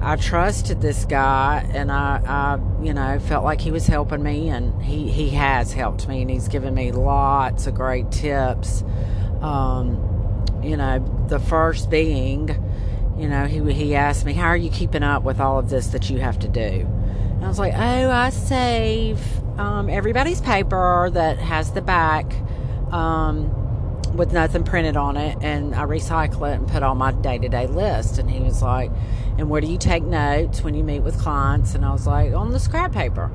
I 0.00 0.16
trusted 0.16 0.80
this 0.80 1.04
guy 1.04 1.68
and 1.74 1.92
I, 1.92 2.22
I, 2.24 2.82
you 2.82 2.94
know, 2.94 3.18
felt 3.18 3.44
like 3.44 3.60
he 3.60 3.70
was 3.70 3.86
helping 3.86 4.22
me 4.22 4.48
and 4.48 4.82
he, 4.82 5.10
he 5.10 5.30
has 5.30 5.74
helped 5.74 6.08
me 6.08 6.22
and 6.22 6.30
he's 6.30 6.48
given 6.48 6.72
me 6.74 6.90
lots 6.90 7.66
of 7.66 7.74
great 7.74 8.10
tips. 8.10 8.82
Um, 9.42 10.42
you 10.62 10.78
know, 10.78 11.04
the 11.28 11.38
first 11.38 11.90
being, 11.90 12.48
you 13.18 13.28
know, 13.28 13.44
he, 13.44 13.74
he 13.74 13.94
asked 13.94 14.24
me, 14.24 14.32
How 14.32 14.46
are 14.46 14.56
you 14.56 14.70
keeping 14.70 15.02
up 15.02 15.22
with 15.22 15.38
all 15.38 15.58
of 15.58 15.68
this 15.68 15.88
that 15.88 16.08
you 16.08 16.18
have 16.18 16.38
to 16.38 16.48
do? 16.48 16.88
And 17.38 17.44
I 17.44 17.48
was 17.48 17.58
like, 17.58 17.74
Oh, 17.74 18.10
I 18.10 18.30
save 18.30 19.20
um, 19.58 19.88
everybody's 19.88 20.40
paper 20.40 21.08
that 21.12 21.38
has 21.38 21.72
the 21.72 21.80
back. 21.80 22.34
Um, 22.92 23.54
with 24.14 24.32
nothing 24.32 24.64
printed 24.64 24.96
on 24.96 25.16
it 25.16 25.38
and 25.42 25.74
I 25.74 25.82
recycle 25.82 26.50
it 26.50 26.58
and 26.58 26.68
put 26.68 26.82
on 26.82 26.98
my 26.98 27.12
day 27.12 27.38
to 27.38 27.48
day 27.48 27.66
list. 27.66 28.18
And 28.18 28.30
he 28.30 28.40
was 28.40 28.62
like, 28.62 28.90
And 29.38 29.48
where 29.48 29.60
do 29.60 29.66
you 29.66 29.78
take 29.78 30.02
notes 30.02 30.62
when 30.62 30.74
you 30.74 30.84
meet 30.84 31.00
with 31.00 31.18
clients? 31.18 31.74
And 31.74 31.84
I 31.84 31.92
was 31.92 32.06
like, 32.06 32.32
On 32.32 32.50
the 32.50 32.60
scrap 32.60 32.92
paper. 32.92 33.30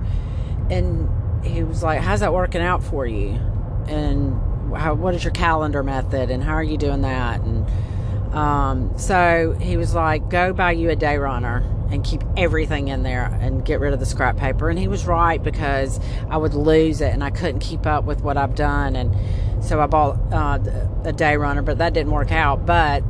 And 0.70 1.10
he 1.46 1.64
was 1.64 1.84
like, 1.84 2.02
How's 2.02 2.20
that 2.20 2.34
working 2.34 2.62
out 2.62 2.84
for 2.84 3.06
you? 3.06 3.40
And 3.88 4.76
how, 4.76 4.94
what 4.94 5.14
is 5.14 5.24
your 5.24 5.34
calendar 5.34 5.84
method? 5.84 6.30
And 6.30 6.44
how 6.44 6.54
are 6.54 6.64
you 6.64 6.78
doing 6.78 7.02
that? 7.02 7.42
And 7.42 8.34
um, 8.34 8.98
so 8.98 9.56
he 9.60 9.78
was 9.78 9.94
like, 9.94 10.30
Go 10.30 10.54
buy 10.54 10.72
you 10.72 10.90
a 10.90 10.96
day 10.96 11.18
runner 11.18 11.64
and 11.94 12.04
keep 12.04 12.24
everything 12.36 12.88
in 12.88 13.04
there 13.04 13.26
and 13.42 13.64
get 13.64 13.80
rid 13.80 13.94
of 13.94 14.00
the 14.00 14.06
scrap 14.06 14.36
paper. 14.36 14.70
And 14.70 14.80
he 14.80 14.88
was 14.88 15.06
right 15.06 15.42
because 15.42 16.00
I 16.30 16.38
would 16.38 16.56
lose 16.56 17.02
it 17.02 17.14
and 17.14 17.24
I 17.24 17.30
couldn't 17.30 17.60
keep 17.60 17.86
up 17.86 18.04
with 18.04 18.22
what 18.22 18.36
I've 18.36 18.56
done. 18.56 18.96
And 18.96 19.16
so 19.64 19.80
I 19.80 19.86
bought 19.86 20.20
uh, 20.34 20.60
a 21.04 21.14
day 21.14 21.38
runner, 21.38 21.62
but 21.62 21.78
that 21.78 21.94
didn't 21.94 22.12
work 22.12 22.32
out. 22.32 22.66
But 22.66 23.04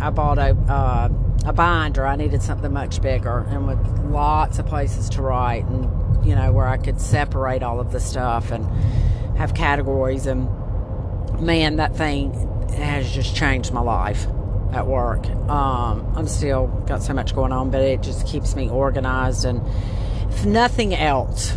I 0.00 0.10
bought 0.10 0.38
a 0.38 0.50
uh, 0.68 1.08
a 1.46 1.52
binder. 1.52 2.06
I 2.06 2.16
needed 2.16 2.42
something 2.42 2.72
much 2.72 3.00
bigger 3.00 3.46
and 3.50 3.66
with 3.66 4.10
lots 4.10 4.58
of 4.58 4.66
places 4.66 5.08
to 5.10 5.22
write, 5.22 5.64
and 5.66 6.26
you 6.26 6.34
know 6.34 6.52
where 6.52 6.66
I 6.66 6.76
could 6.76 7.00
separate 7.00 7.62
all 7.62 7.80
of 7.80 7.92
the 7.92 8.00
stuff 8.00 8.50
and 8.50 8.66
have 9.36 9.54
categories. 9.54 10.26
And 10.26 10.48
man, 11.40 11.76
that 11.76 11.96
thing 11.96 12.32
has 12.72 13.10
just 13.12 13.36
changed 13.36 13.72
my 13.72 13.80
life 13.80 14.26
at 14.74 14.86
work. 14.86 15.26
Um, 15.48 16.12
I'm 16.16 16.26
still 16.26 16.66
got 16.86 17.02
so 17.02 17.14
much 17.14 17.34
going 17.34 17.52
on, 17.52 17.70
but 17.70 17.80
it 17.80 18.02
just 18.02 18.26
keeps 18.26 18.56
me 18.56 18.68
organized. 18.68 19.44
And 19.44 19.62
if 20.30 20.44
nothing 20.44 20.94
else, 20.94 21.56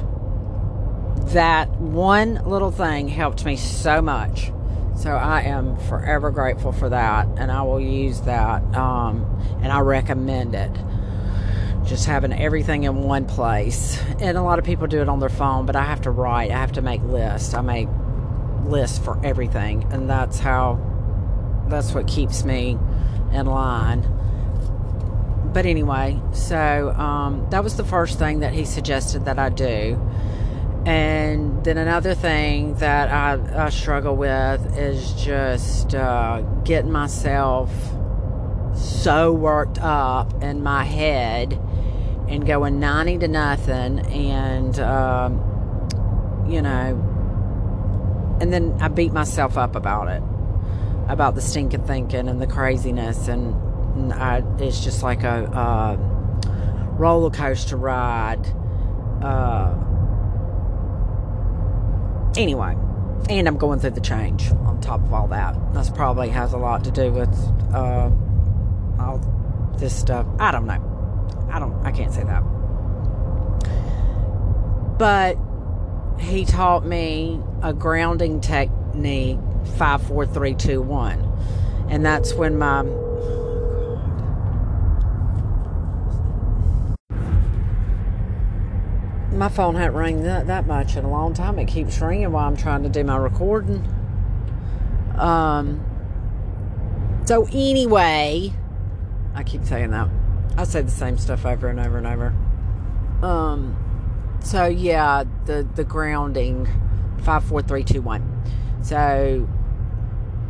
that 1.33 1.69
one 1.71 2.35
little 2.45 2.71
thing 2.71 3.07
helped 3.07 3.43
me 3.43 3.55
so 3.55 4.01
much. 4.01 4.51
So 4.95 5.11
I 5.11 5.41
am 5.41 5.77
forever 5.77 6.31
grateful 6.31 6.71
for 6.71 6.89
that, 6.89 7.27
and 7.37 7.51
I 7.51 7.61
will 7.61 7.79
use 7.79 8.21
that, 8.21 8.63
um, 8.75 9.25
and 9.61 9.71
I 9.71 9.81
recommend 9.81 10.55
it. 10.55 10.71
Just 11.85 12.05
having 12.05 12.33
everything 12.33 12.83
in 12.83 13.03
one 13.03 13.25
place, 13.25 14.01
and 14.19 14.37
a 14.37 14.41
lot 14.41 14.59
of 14.59 14.65
people 14.65 14.87
do 14.87 15.01
it 15.01 15.07
on 15.07 15.19
their 15.19 15.29
phone, 15.29 15.65
but 15.65 15.75
I 15.75 15.83
have 15.83 16.01
to 16.01 16.11
write. 16.11 16.51
I 16.51 16.57
have 16.57 16.73
to 16.73 16.81
make 16.81 17.01
lists. 17.03 17.53
I 17.53 17.61
make 17.61 17.87
lists 18.65 18.97
for 18.97 19.23
everything, 19.23 19.85
and 19.91 20.09
that's 20.09 20.39
how. 20.39 20.79
That's 21.69 21.93
what 21.93 22.07
keeps 22.07 22.45
me 22.45 22.77
in 23.37 23.45
line. 23.45 24.01
But 25.53 25.65
anyway, 25.65 26.19
so 26.33 26.91
um, 26.91 27.47
that 27.51 27.63
was 27.63 27.77
the 27.77 27.85
first 27.85 28.19
thing 28.19 28.41
that 28.41 28.53
he 28.53 28.65
suggested 28.65 29.25
that 29.25 29.39
I 29.39 29.49
do 29.49 29.97
and 30.87 31.65
then 31.65 31.77
another 31.77 32.15
thing 32.15 32.75
that 32.75 33.09
I, 33.09 33.65
I 33.65 33.69
struggle 33.71 34.15
with 34.15 34.77
is 34.77 35.11
just 35.15 35.93
uh, 35.93 36.39
getting 36.63 36.93
myself 36.93 37.69
so 38.73 39.33
worked 39.33 39.79
up 39.79 40.41
in 40.41 40.63
my 40.63 40.85
head 40.85 41.59
and 42.29 42.47
going 42.47 42.79
90 42.79 43.17
to 43.17 43.27
nothing 43.27 43.99
and, 43.99 44.79
um, 44.79 45.33
you 46.47 46.61
know, 46.61 48.37
and 48.39 48.53
then 48.53 48.77
I 48.79 48.87
beat 48.87 49.11
myself 49.11 49.57
up 49.57 49.75
about 49.75 50.07
it, 50.07 50.23
about 51.07 51.35
the 51.35 51.41
stinking 51.41 51.83
thinking 51.83 52.27
and 52.27 52.41
the 52.41 52.47
craziness, 52.47 53.27
and, 53.27 53.53
and 53.95 54.13
I, 54.13 54.43
it's 54.59 54.83
just 54.83 55.03
like 55.03 55.23
a, 55.23 55.97
roller 56.97 57.29
coaster 57.29 57.77
ride. 57.77 58.45
Uh, 59.21 59.73
anyway, 62.35 62.75
and 63.29 63.47
I'm 63.47 63.57
going 63.57 63.79
through 63.79 63.91
the 63.91 64.01
change 64.01 64.51
on 64.51 64.79
top 64.81 65.01
of 65.01 65.13
all 65.13 65.27
that. 65.27 65.55
That's 65.73 65.89
probably 65.89 66.29
has 66.29 66.53
a 66.53 66.57
lot 66.57 66.83
to 66.85 66.91
do 66.91 67.11
with 67.11 67.33
uh, 67.73 68.09
all 68.99 69.75
this 69.77 69.95
stuff. 69.95 70.25
I 70.39 70.51
don't 70.51 70.65
know. 70.65 71.47
I 71.51 71.59
don't. 71.59 71.85
I 71.85 71.91
can't 71.91 72.13
say 72.13 72.23
that. 72.23 72.41
But 74.97 75.37
he 76.19 76.45
taught 76.45 76.85
me 76.85 77.39
a 77.61 77.73
grounding 77.73 78.41
technique 78.41 79.39
five, 79.75 80.01
four, 80.03 80.25
three, 80.25 80.53
two, 80.53 80.81
one, 80.81 81.19
and 81.89 82.05
that's 82.05 82.33
when 82.33 82.57
my 82.57 82.83
my 89.37 89.49
phone 89.49 89.75
hadn't 89.75 89.95
rang 89.95 90.23
that, 90.23 90.47
that 90.47 90.65
much 90.65 90.95
in 90.95 91.05
a 91.05 91.09
long 91.09 91.33
time. 91.33 91.59
It 91.59 91.67
keeps 91.67 92.01
ringing 92.01 92.31
while 92.31 92.47
I'm 92.47 92.57
trying 92.57 92.83
to 92.83 92.89
do 92.89 93.03
my 93.03 93.17
recording. 93.17 93.87
Um. 95.15 95.83
So 97.25 97.45
anyway, 97.51 98.53
I 99.35 99.43
keep 99.43 99.63
saying 99.65 99.91
that. 99.91 100.09
I 100.57 100.63
say 100.63 100.81
the 100.81 100.91
same 100.91 101.17
stuff 101.17 101.45
over 101.45 101.67
and 101.67 101.79
over 101.79 101.97
and 101.97 102.07
over. 102.07 102.33
Um. 103.21 103.75
So 104.43 104.65
yeah, 104.65 105.23
the 105.45 105.67
the 105.75 105.83
grounding, 105.83 106.67
five, 107.21 107.43
four, 107.43 107.61
three, 107.61 107.83
two, 107.83 108.01
one. 108.01 108.41
So 108.81 109.47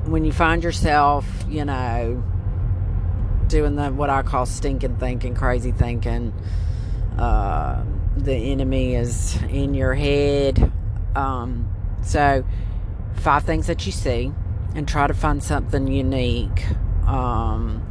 when 0.08 0.24
you 0.24 0.32
find 0.32 0.64
yourself, 0.64 1.26
you 1.50 1.66
know, 1.66 2.24
doing 3.48 3.76
the 3.76 3.90
what 3.90 4.10
I 4.10 4.24
call 4.24 4.46
stinking 4.46 4.98
thinking, 4.98 5.36
crazy 5.36 5.72
thinking. 5.72 6.34
Uh, 7.18 7.84
the 8.16 8.34
enemy 8.34 8.96
is 8.96 9.42
in 9.50 9.74
your 9.74 9.94
head. 9.94 10.72
Um, 11.16 11.70
so, 12.02 12.46
five 13.16 13.44
things 13.44 13.68
that 13.68 13.86
you 13.86 13.92
see, 13.92 14.32
and 14.76 14.88
try 14.88 15.08
to 15.08 15.14
find 15.14 15.44
something 15.44 15.88
unique. 15.88 16.66
Um, 17.06 17.84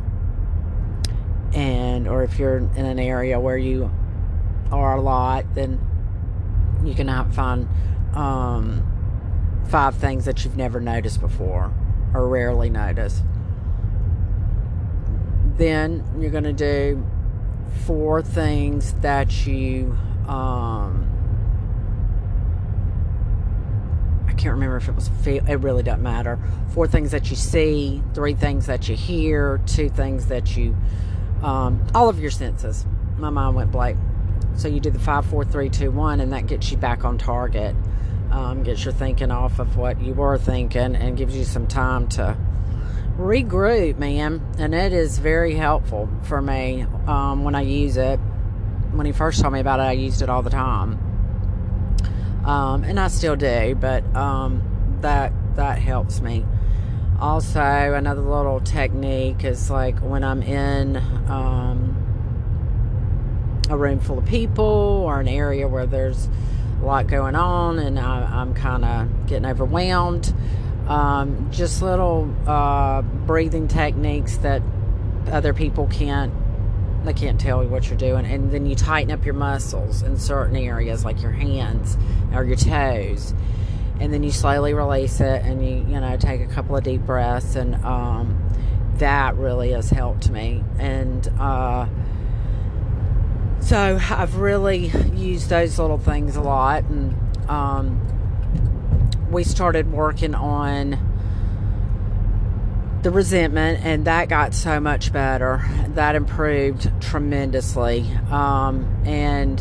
and, 1.53 2.07
or 2.09 2.23
if 2.23 2.39
you're 2.39 2.59
in 2.59 2.87
an 2.87 2.99
area 2.99 3.41
where 3.41 3.57
you 3.57 3.91
are 4.71 4.97
a 4.97 5.01
lot, 5.01 5.55
then 5.55 5.81
you 6.85 6.95
can 6.95 7.09
find 7.33 7.69
um, 8.15 9.63
five 9.69 9.97
things 9.97 10.25
that 10.27 10.45
you've 10.45 10.57
never 10.57 10.81
noticed 10.81 11.21
before 11.21 11.73
or 12.17 12.27
rarely 12.29 12.71
notice. 12.71 13.23
Then 15.57 16.05
you're 16.19 16.31
going 16.31 16.45
to 16.45 16.53
do 16.53 17.05
four 17.85 18.23
things 18.23 18.95
that 18.95 19.47
you 19.47 19.97
um, 20.27 21.07
I 24.27 24.33
can't 24.33 24.55
remember 24.55 24.77
if 24.77 24.89
it 24.89 24.95
was. 24.95 25.11
It 25.27 25.61
really 25.61 25.83
doesn't 25.83 26.03
matter. 26.03 26.39
Four 26.71 26.89
things 26.89 27.13
that 27.13 27.31
you 27.31 27.37
see, 27.37 28.03
three 28.13 28.35
things 28.35 28.67
that 28.67 28.89
you 28.89 28.97
hear, 28.97 29.61
two 29.67 29.89
things 29.89 30.27
that 30.27 30.57
you, 30.57 30.77
um, 31.43 31.87
all 31.95 32.09
of 32.09 32.19
your 32.19 32.31
senses. 32.31 32.85
My 33.19 33.31
mind 33.31 33.55
went 33.55 33.71
blank. 33.71 33.99
So 34.57 34.69
you 34.69 34.81
do 34.81 34.91
the 34.91 34.99
five, 34.99 35.27
four, 35.27 35.45
three, 35.45 35.69
two, 35.69 35.91
one, 35.91 36.21
and 36.21 36.33
that 36.33 36.47
gets 36.47 36.71
you 36.71 36.77
back 36.77 37.05
on 37.05 37.19
target. 37.19 37.77
Um, 38.37 38.63
gets 38.63 38.85
your 38.85 38.93
thinking 38.93 39.31
off 39.31 39.59
of 39.59 39.77
what 39.77 40.01
you 40.01 40.13
were 40.13 40.37
thinking, 40.37 40.95
and 40.95 41.17
gives 41.17 41.35
you 41.37 41.45
some 41.45 41.67
time 41.67 42.09
to 42.11 42.37
regroup, 43.19 43.99
man. 43.99 44.43
And 44.59 44.75
it 44.75 44.93
is 44.93 45.19
very 45.19 45.55
helpful 45.55 46.09
for 46.25 46.43
me 46.43 46.87
um, 47.07 47.45
when 47.45 47.55
I 47.55 47.63
use 47.63 47.97
it 47.97 48.21
when 48.97 49.07
he 49.07 49.13
first 49.13 49.41
told 49.41 49.53
me 49.53 49.61
about 49.61 49.81
it, 49.81 49.85
I 49.85 49.93
used 49.93 50.23
it 50.23 50.29
all 50.29 50.43
the 50.43 50.51
time, 50.51 50.99
um, 52.45 52.85
and 52.85 52.99
I 52.99 53.09
still 53.09 53.37
do. 53.37 53.75
But 53.75 54.05
um, 54.17 54.99
that 55.03 55.33
that 55.57 55.79
helps 55.79 56.21
me. 56.21 56.45
Also, 57.21 57.61
another 57.61 58.21
little 58.21 58.61
technique 58.61 59.45
is 59.45 59.71
like 59.71 59.99
when 60.01 60.23
I'm 60.23 60.43
in 60.43 60.97
um, 61.29 61.97
a 63.71 63.77
room 63.77 64.01
full 64.01 64.19
of 64.19 64.27
people 64.27 64.65
or 64.65 65.19
an 65.21 65.29
area 65.29 65.67
where 65.67 65.87
there's 65.87 66.29
a 66.81 66.85
lot 66.85 67.07
going 67.07 67.35
on 67.35 67.79
and 67.79 67.99
I, 67.99 68.43
am 68.43 68.55
kind 68.55 68.85
of 68.85 69.27
getting 69.27 69.47
overwhelmed. 69.47 70.33
Um, 70.87 71.49
just 71.51 71.83
little 71.83 72.33
uh, 72.47 73.03
breathing 73.03 73.67
techniques 73.67 74.37
that 74.39 74.63
other 75.33 75.53
people 75.53 75.89
can't 75.89 76.33
they 77.07 77.15
can't 77.15 77.41
tell 77.41 77.63
you 77.63 77.69
what 77.69 77.89
you're 77.89 77.97
doing. 77.97 78.27
And 78.27 78.51
then 78.51 78.67
you 78.67 78.75
tighten 78.75 79.13
up 79.13 79.25
your 79.25 79.35
muscles 79.35 80.03
in 80.03 80.19
certain 80.19 80.57
areas, 80.57 81.05
like 81.05 81.23
your 81.23 81.31
hands 81.31 81.97
or 82.35 82.45
your 82.45 82.57
toes. 82.57 83.33
And 84.01 84.13
then 84.13 84.23
you 84.23 84.31
slowly 84.31 84.75
release 84.75 85.21
it 85.21 85.43
and 85.43 85.65
you, 85.65 85.77
you 85.89 86.01
know, 86.01 86.17
take 86.19 86.41
a 86.41 86.47
couple 86.47 86.77
of 86.77 86.85
deep 86.85 87.03
breaths. 87.03 87.57
And 87.57 87.77
um, 87.85 88.51
that 88.97 89.37
really 89.37 89.71
has 89.71 89.89
helped 89.89 90.29
me. 90.29 90.63
And 90.79 91.27
uh, 91.39 91.87
so 93.67 93.99
I've 94.01 94.37
really 94.37 94.93
used 95.17 95.49
those 95.49 95.77
little 95.77 95.99
things 95.99 96.37
a 96.37 96.41
lot. 96.41 96.85
And 96.85 97.51
um, 97.51 98.01
we 99.29 99.43
started 99.43 99.91
working 99.91 100.37
on 100.37 100.97
the 103.03 103.11
resentment, 103.11 103.85
and 103.85 104.05
that 104.05 104.29
got 104.29 104.55
so 104.55 104.79
much 104.79 105.13
better. 105.13 105.65
That 105.89 106.15
improved 106.15 106.93
tremendously. 107.03 108.09
Um, 108.31 109.03
and 109.05 109.61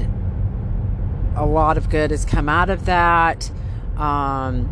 a 1.36 1.46
lot 1.46 1.80
of 1.80 1.90
good 1.90 2.12
has 2.12 2.26
come 2.26 2.48
out 2.48 2.70
of 2.70 2.86
that. 2.86 3.50
Um, 3.98 4.72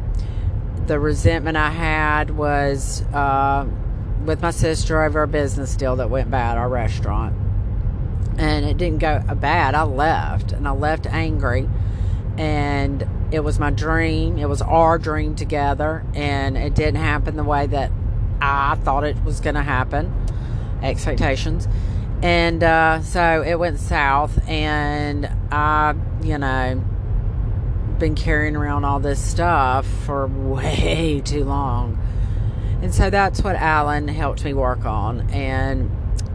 the 0.86 1.00
resentment 1.00 1.58
I 1.58 1.72
had 1.72 2.30
was 2.30 3.02
uh, 3.14 3.66
with 4.26 4.44
my 4.44 4.52
sister 4.52 5.02
over 5.02 5.24
a 5.24 5.28
business 5.28 5.76
deal 5.76 5.96
that 5.96 6.12
went 6.12 6.30
bad, 6.30 6.60
our 6.60 6.70
restaurant. 6.70 7.43
And 8.38 8.66
it 8.66 8.78
didn't 8.78 9.00
go 9.00 9.22
bad. 9.36 9.76
I 9.76 9.84
left, 9.84 10.52
and 10.52 10.68
I 10.68 10.72
left 10.72 11.06
angry. 11.06 11.70
And 12.38 13.08
it 13.32 13.42
was 13.42 13.60
my 13.60 13.70
dream. 13.70 14.38
It 14.38 14.50
was 14.50 14.62
our 14.62 14.98
dream 14.98 15.36
together, 15.36 16.04
and 16.14 16.58
it 16.58 16.74
didn't 16.76 17.02
happen 17.02 17.36
the 17.36 17.44
way 17.44 17.68
that 17.68 17.92
I 18.42 18.76
thought 18.76 19.04
it 19.04 19.24
was 19.24 19.40
going 19.40 19.56
to 19.56 19.62
happen, 19.64 20.12
expectations. 20.82 21.68
And 22.22 22.64
uh, 22.64 23.02
so 23.02 23.44
it 23.46 23.60
went 23.60 23.80
south, 23.80 24.48
and 24.48 25.30
I, 25.52 25.94
you 26.22 26.38
know, 26.38 26.84
been 28.00 28.16
carrying 28.16 28.56
around 28.56 28.84
all 28.86 29.00
this 29.00 29.22
stuff 29.22 29.86
for 29.86 30.28
way 30.28 31.22
too 31.24 31.44
long. 31.44 32.00
And 32.82 32.94
so 32.94 33.10
that's 33.10 33.42
what 33.42 33.56
Alan 33.56 34.08
helped 34.08 34.44
me 34.44 34.54
work 34.54 34.86
on. 34.86 35.30
And 35.30 35.90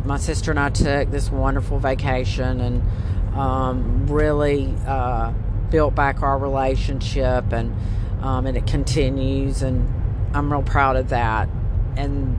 my 0.08 0.16
sister 0.16 0.50
and 0.50 0.58
I 0.58 0.70
took 0.70 1.10
this 1.10 1.30
wonderful 1.30 1.78
vacation 1.78 2.60
and 2.62 3.36
um, 3.36 4.06
really 4.06 4.74
uh, 4.86 5.32
built 5.70 5.94
back 5.94 6.22
our 6.22 6.38
relationship, 6.38 7.52
and 7.52 7.76
um, 8.22 8.46
and 8.46 8.56
it 8.56 8.66
continues. 8.66 9.62
And 9.62 9.86
I'm 10.34 10.50
real 10.50 10.62
proud 10.62 10.96
of 10.96 11.10
that 11.10 11.48
and 11.96 12.36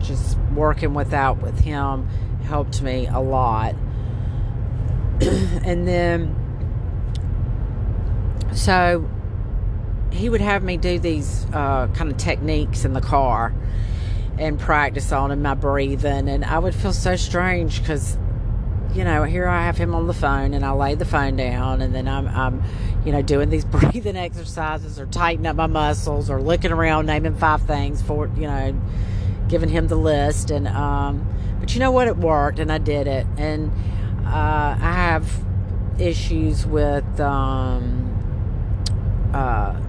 just 0.00 0.38
working 0.54 0.94
with 0.94 1.10
that 1.10 1.42
with 1.42 1.60
him 1.60 2.08
helped 2.44 2.80
me 2.80 3.06
a 3.06 3.20
lot. 3.20 3.74
and 5.20 5.86
then, 5.86 6.34
so 8.54 9.08
he 10.10 10.28
would 10.28 10.40
have 10.40 10.62
me 10.62 10.78
do 10.78 10.98
these 10.98 11.44
uh, 11.52 11.86
kind 11.88 12.10
of 12.10 12.16
techniques 12.16 12.84
in 12.84 12.94
the 12.94 13.00
car 13.00 13.54
and 14.38 14.58
practice 14.58 15.12
on 15.12 15.30
in 15.30 15.42
my 15.42 15.54
breathing, 15.54 16.28
and 16.28 16.44
I 16.44 16.58
would 16.58 16.74
feel 16.74 16.92
so 16.92 17.16
strange 17.16 17.80
because 17.80 18.16
you 18.94 19.04
know, 19.04 19.24
here 19.24 19.48
I 19.48 19.64
have 19.64 19.78
him 19.78 19.94
on 19.94 20.06
the 20.06 20.14
phone 20.14 20.52
and 20.54 20.64
I 20.64 20.72
lay 20.72 20.94
the 20.94 21.04
phone 21.04 21.36
down 21.36 21.80
and 21.80 21.94
then 21.94 22.06
I'm, 22.08 22.28
I'm, 22.28 22.62
you 23.04 23.12
know, 23.12 23.22
doing 23.22 23.48
these 23.48 23.64
breathing 23.64 24.16
exercises 24.16 24.98
or 24.98 25.06
tightening 25.06 25.46
up 25.46 25.56
my 25.56 25.66
muscles 25.66 26.28
or 26.28 26.42
looking 26.42 26.72
around, 26.72 27.06
naming 27.06 27.36
five 27.36 27.62
things 27.62 28.02
for, 28.02 28.28
you 28.36 28.42
know, 28.42 28.80
giving 29.48 29.68
him 29.68 29.88
the 29.88 29.96
list. 29.96 30.50
And, 30.50 30.68
um, 30.68 31.26
but 31.60 31.74
you 31.74 31.80
know 31.80 31.90
what? 31.90 32.06
It 32.08 32.16
worked 32.16 32.58
and 32.58 32.70
I 32.70 32.78
did 32.78 33.06
it. 33.06 33.26
And, 33.36 33.70
uh, 34.26 34.76
I 34.78 34.92
have 34.92 35.42
issues 35.98 36.66
with, 36.66 37.20
um, 37.20 38.10
uh, 39.32 39.80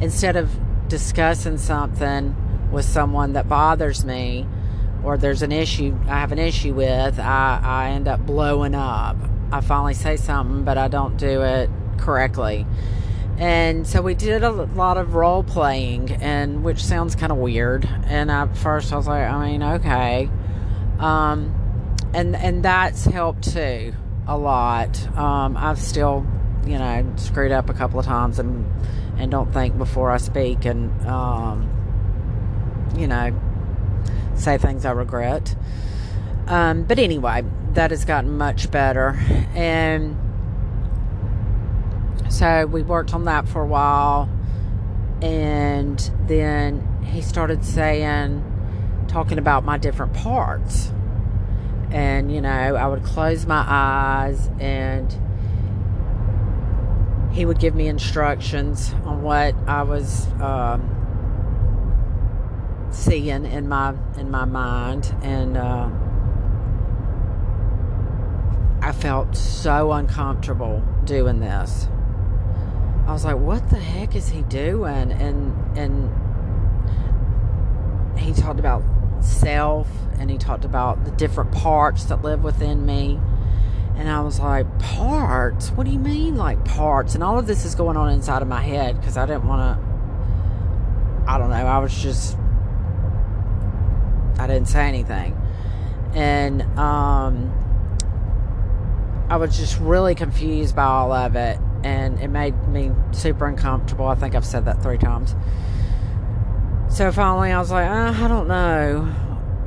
instead 0.00 0.36
of 0.36 0.50
discussing 0.88 1.58
something 1.58 2.34
with 2.70 2.84
someone 2.84 3.32
that 3.34 3.48
bothers 3.48 4.04
me, 4.04 4.46
or 5.04 5.16
there's 5.16 5.42
an 5.42 5.52
issue 5.52 5.96
I 6.06 6.20
have 6.20 6.32
an 6.32 6.38
issue 6.38 6.74
with, 6.74 7.18
I, 7.18 7.60
I 7.62 7.90
end 7.90 8.08
up 8.08 8.24
blowing 8.26 8.74
up. 8.74 9.16
I 9.50 9.60
finally 9.60 9.94
say 9.94 10.16
something, 10.16 10.64
but 10.64 10.76
I 10.76 10.88
don't 10.88 11.16
do 11.16 11.42
it 11.42 11.70
correctly. 11.96 12.66
And 13.38 13.86
so 13.86 14.02
we 14.02 14.14
did 14.14 14.42
a 14.42 14.50
lot 14.50 14.96
of 14.96 15.14
role 15.14 15.44
playing, 15.44 16.10
and 16.10 16.64
which 16.64 16.84
sounds 16.84 17.14
kind 17.14 17.30
of 17.30 17.38
weird. 17.38 17.88
And 18.06 18.30
at 18.30 18.56
first, 18.56 18.92
I 18.92 18.96
was 18.96 19.06
like, 19.06 19.22
I 19.22 19.50
mean, 19.50 19.62
okay, 19.62 20.28
um, 20.98 21.54
and 22.12 22.34
and 22.34 22.64
that's 22.64 23.04
helped 23.04 23.52
too 23.52 23.94
a 24.26 24.36
lot. 24.36 25.16
Um, 25.16 25.56
I've 25.56 25.78
still, 25.78 26.26
you 26.66 26.78
know, 26.78 27.12
screwed 27.16 27.52
up 27.52 27.70
a 27.70 27.74
couple 27.74 28.00
of 28.00 28.06
times, 28.06 28.40
and 28.40 28.66
and 29.18 29.30
don't 29.30 29.52
think 29.52 29.78
before 29.78 30.10
I 30.10 30.16
speak, 30.16 30.64
and 30.64 30.90
um, 31.06 31.70
you 32.96 33.06
know, 33.06 33.38
say 34.34 34.58
things 34.58 34.84
I 34.84 34.92
regret. 34.92 35.54
Um, 36.46 36.84
but 36.84 36.98
anyway, 36.98 37.44
that 37.72 37.90
has 37.90 38.04
gotten 38.04 38.38
much 38.38 38.70
better, 38.70 39.18
and 39.54 40.16
so 42.30 42.66
we 42.66 42.82
worked 42.82 43.14
on 43.14 43.24
that 43.24 43.48
for 43.48 43.62
a 43.62 43.66
while, 43.66 44.28
and 45.20 45.98
then 46.26 47.04
he 47.04 47.20
started 47.20 47.64
saying, 47.64 48.44
talking 49.08 49.38
about 49.38 49.64
my 49.64 49.78
different 49.78 50.14
parts. 50.14 50.92
And, 51.90 52.32
you 52.32 52.40
know, 52.40 52.50
I 52.50 52.86
would 52.86 53.02
close 53.02 53.46
my 53.46 53.64
eyes 53.66 54.50
and 54.60 55.10
he 57.32 57.46
would 57.46 57.58
give 57.58 57.74
me 57.74 57.88
instructions 57.88 58.92
on 59.04 59.22
what 59.22 59.54
I 59.66 59.82
was 59.82 60.26
um, 60.40 60.97
seeing 62.90 63.44
in 63.44 63.68
my 63.68 63.94
in 64.16 64.30
my 64.30 64.44
mind, 64.44 65.14
and 65.22 65.56
uh, 65.56 65.88
I 68.80 68.92
felt 68.92 69.36
so 69.36 69.92
uncomfortable 69.92 70.82
doing 71.04 71.40
this. 71.40 71.88
I 73.06 73.12
was 73.12 73.24
like, 73.24 73.38
what 73.38 73.70
the 73.70 73.78
heck 73.78 74.14
is 74.14 74.28
he 74.28 74.42
doing? 74.42 75.12
And 75.12 75.78
and 75.78 76.10
he 78.18 78.32
talked 78.32 78.60
about 78.60 78.82
self 79.20 79.88
and 80.18 80.30
he 80.30 80.38
talked 80.38 80.64
about 80.64 81.04
the 81.04 81.10
different 81.12 81.52
parts 81.52 82.04
that 82.04 82.22
live 82.22 82.42
within 82.42 82.84
me. 82.84 83.18
And 83.96 84.08
I 84.08 84.20
was 84.20 84.38
like, 84.38 84.78
parts? 84.78 85.70
What 85.70 85.86
do 85.86 85.92
you 85.92 85.98
mean, 85.98 86.36
like 86.36 86.64
parts? 86.64 87.14
And 87.14 87.24
all 87.24 87.38
of 87.38 87.46
this 87.46 87.64
is 87.64 87.74
going 87.74 87.96
on 87.96 88.10
inside 88.10 88.42
of 88.42 88.48
my 88.48 88.60
head 88.60 89.00
because 89.00 89.16
I 89.16 89.26
didn't 89.26 89.46
want 89.46 89.78
to, 89.78 91.30
I 91.30 91.38
don't 91.38 91.50
know, 91.50 91.56
I 91.56 91.78
was 91.78 91.96
just, 92.00 92.36
I 94.38 94.46
didn't 94.46 94.68
say 94.68 94.86
anything. 94.86 95.36
And 96.14 96.62
um, 96.78 97.52
I 99.30 99.36
was 99.36 99.56
just 99.56 99.78
really 99.78 100.14
confused 100.14 100.74
by 100.74 100.84
all 100.84 101.12
of 101.12 101.36
it 101.36 101.58
and 101.84 102.18
it 102.20 102.28
made 102.28 102.54
me 102.68 102.90
super 103.12 103.46
uncomfortable. 103.46 104.06
I 104.06 104.14
think 104.14 104.34
I've 104.34 104.46
said 104.46 104.64
that 104.64 104.82
three 104.82 104.98
times. 104.98 105.34
So 106.88 107.12
finally, 107.12 107.52
I 107.52 107.58
was 107.58 107.70
like, 107.70 107.88
uh, 107.88 108.24
I 108.24 108.28
don't 108.28 108.48
know. 108.48 109.14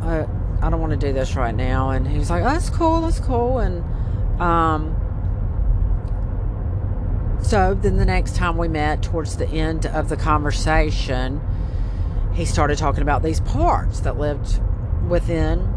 I, 0.02 0.66
I 0.66 0.70
don't 0.70 0.82
want 0.82 0.92
to 0.92 0.98
do 0.98 1.14
this 1.14 1.36
right 1.36 1.54
now. 1.54 1.92
And 1.92 2.08
he 2.08 2.18
was 2.18 2.30
like, 2.30 2.44
oh, 2.44 2.50
that's 2.50 2.70
cool, 2.70 3.02
that's 3.02 3.20
cool. 3.20 3.60
And 3.60 3.84
um, 4.42 4.96
so 7.44 7.74
then 7.74 7.98
the 7.98 8.06
next 8.06 8.36
time 8.36 8.58
we 8.58 8.68
met, 8.68 9.04
towards 9.04 9.38
the 9.38 9.48
end 9.48 9.86
of 9.86 10.10
the 10.10 10.18
conversation, 10.18 11.42
he 12.34 12.46
started 12.46 12.78
talking 12.78 13.02
about 13.02 13.24
these 13.24 13.40
parts 13.42 14.02
that 14.02 14.18
lived 14.18 14.60
within 15.08 15.68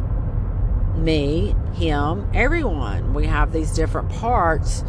me, 0.97 1.55
him, 1.75 2.31
everyone. 2.33 3.15
We 3.15 3.27
have 3.27 3.53
these 3.53 3.73
different 3.73 4.11
parts 4.11 4.85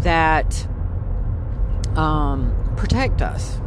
that 0.00 0.66
um, 1.96 2.54
protect 2.76 3.22
us. 3.22 3.58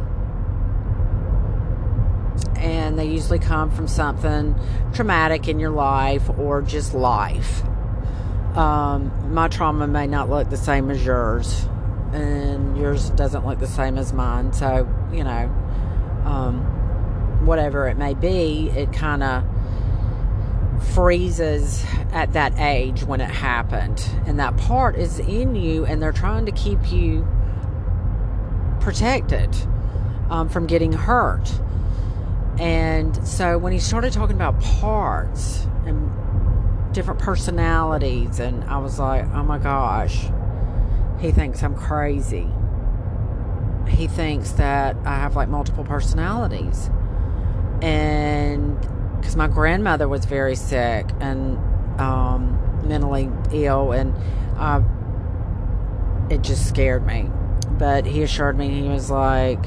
And 2.56 2.96
they 2.96 3.06
usually 3.06 3.40
come 3.40 3.70
from 3.70 3.88
something 3.88 4.54
traumatic 4.94 5.48
in 5.48 5.58
your 5.58 5.70
life 5.70 6.30
or 6.38 6.62
just 6.62 6.94
life. 6.94 7.62
Um, 8.56 9.32
my 9.34 9.48
trauma 9.48 9.88
may 9.88 10.06
not 10.06 10.30
look 10.30 10.48
the 10.50 10.56
same 10.56 10.90
as 10.90 11.04
yours, 11.04 11.66
and 12.12 12.76
yours 12.76 13.10
doesn't 13.10 13.44
look 13.44 13.58
the 13.58 13.66
same 13.66 13.98
as 13.98 14.12
mine. 14.12 14.52
So, 14.52 14.86
you 15.12 15.24
know, 15.24 15.50
um, 16.24 16.71
whatever 17.46 17.88
it 17.88 17.96
may 17.96 18.14
be, 18.14 18.70
it 18.70 18.92
kind 18.92 19.22
of 19.22 19.44
freezes 20.94 21.84
at 22.12 22.32
that 22.32 22.58
age 22.58 23.04
when 23.04 23.20
it 23.20 23.30
happened. 23.30 24.04
And 24.26 24.38
that 24.38 24.56
part 24.56 24.96
is 24.96 25.18
in 25.18 25.54
you, 25.54 25.84
and 25.84 26.02
they're 26.02 26.12
trying 26.12 26.46
to 26.46 26.52
keep 26.52 26.92
you 26.92 27.26
protected 28.80 29.54
um, 30.28 30.48
from 30.48 30.66
getting 30.66 30.92
hurt. 30.92 31.52
And 32.58 33.26
so 33.26 33.58
when 33.58 33.72
he 33.72 33.78
started 33.78 34.12
talking 34.12 34.36
about 34.36 34.60
parts 34.60 35.66
and 35.86 36.10
different 36.92 37.20
personalities, 37.20 38.38
and 38.38 38.64
I 38.64 38.78
was 38.78 38.98
like, 38.98 39.24
oh 39.32 39.42
my 39.42 39.58
gosh, 39.58 40.26
he 41.20 41.30
thinks 41.30 41.62
I'm 41.62 41.74
crazy. 41.74 42.48
He 43.88 44.06
thinks 44.06 44.52
that 44.52 44.96
I 45.04 45.16
have 45.16 45.36
like 45.36 45.48
multiple 45.48 45.84
personalities. 45.84 46.90
And 47.82 48.80
because 49.20 49.36
my 49.36 49.48
grandmother 49.48 50.08
was 50.08 50.24
very 50.24 50.56
sick 50.56 51.10
and 51.20 51.58
um, 52.00 52.58
mentally 52.86 53.28
ill, 53.52 53.92
and 53.92 54.14
uh, 54.56 54.80
it 56.30 56.42
just 56.42 56.66
scared 56.66 57.06
me 57.06 57.28
but 57.82 58.06
he 58.06 58.22
assured 58.22 58.56
me 58.56 58.68
he 58.68 58.88
was 58.88 59.10
like, 59.10 59.60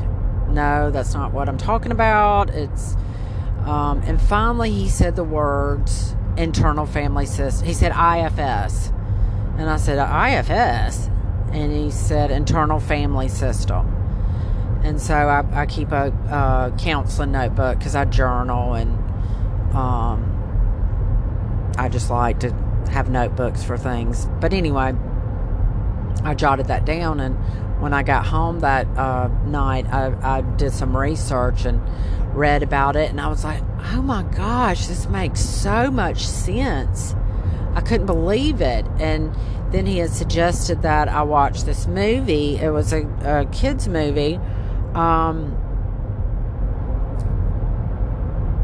no, 0.48 0.90
that's 0.92 1.14
not 1.14 1.34
what 1.34 1.50
I'm 1.50 1.58
talking 1.58 1.92
about. 1.92 2.50
It's, 2.50 2.96
um, 3.66 4.02
and 4.06 4.22
finally 4.22 4.72
he 4.72 4.88
said 4.88 5.16
the 5.16 5.24
words 5.24 6.16
internal 6.38 6.86
family 6.86 7.26
system. 7.26 7.68
He 7.68 7.74
said 7.74 7.92
IFS. 7.92 8.92
And 9.58 9.70
I 9.70 9.78
said, 9.78 9.98
IFS? 9.98 11.10
And 11.52 11.74
he 11.74 11.92
said 11.92 12.32
internal 12.32 12.80
family 12.80 13.28
system. 13.28 13.95
And 14.86 15.02
so 15.02 15.16
I, 15.16 15.44
I 15.62 15.66
keep 15.66 15.92
a, 15.92 16.12
a 16.30 16.78
counseling 16.78 17.32
notebook 17.32 17.80
because 17.80 17.96
I 17.96 18.06
journal 18.06 18.76
and 18.76 18.92
um, 19.76 21.74
I 21.78 21.90
just 21.90 22.10
like 22.10 22.40
to 22.42 22.52
have 22.92 23.10
notebooks 23.10 23.64
for 23.64 23.78
things. 23.78 24.28
But 24.40 24.54
anyway, 24.54 24.94
I 26.24 26.36
jotted 26.36 26.68
that 26.68 26.86
down 26.86 27.20
and 27.20 27.36
when 27.80 27.94
I 27.94 28.04
got 28.04 28.26
home 28.26 28.62
that 28.62 28.88
uh, 28.98 29.28
night, 29.46 29.86
I, 29.92 30.38
I 30.38 30.42
did 30.42 30.72
some 30.72 30.96
research 30.96 31.66
and 31.66 31.82
read 32.36 32.64
about 32.64 32.96
it, 32.96 33.10
and 33.10 33.20
I 33.20 33.28
was 33.28 33.44
like, 33.44 33.62
oh 33.94 34.02
my 34.02 34.24
gosh, 34.24 34.88
this 34.88 35.08
makes 35.08 35.42
so 35.42 35.92
much 35.92 36.26
sense. 36.26 37.16
I 37.74 37.82
couldn't 37.82 38.06
believe 38.06 38.62
it. 38.62 38.86
And 39.00 39.36
then 39.72 39.86
he 39.86 39.98
had 39.98 40.12
suggested 40.12 40.82
that 40.84 41.10
I 41.10 41.24
watch 41.24 41.64
this 41.64 41.86
movie. 41.86 42.56
It 42.56 42.72
was 42.72 42.94
a, 42.94 43.06
a 43.24 43.46
kids' 43.52 43.88
movie. 43.88 44.40
Um, 44.96 45.56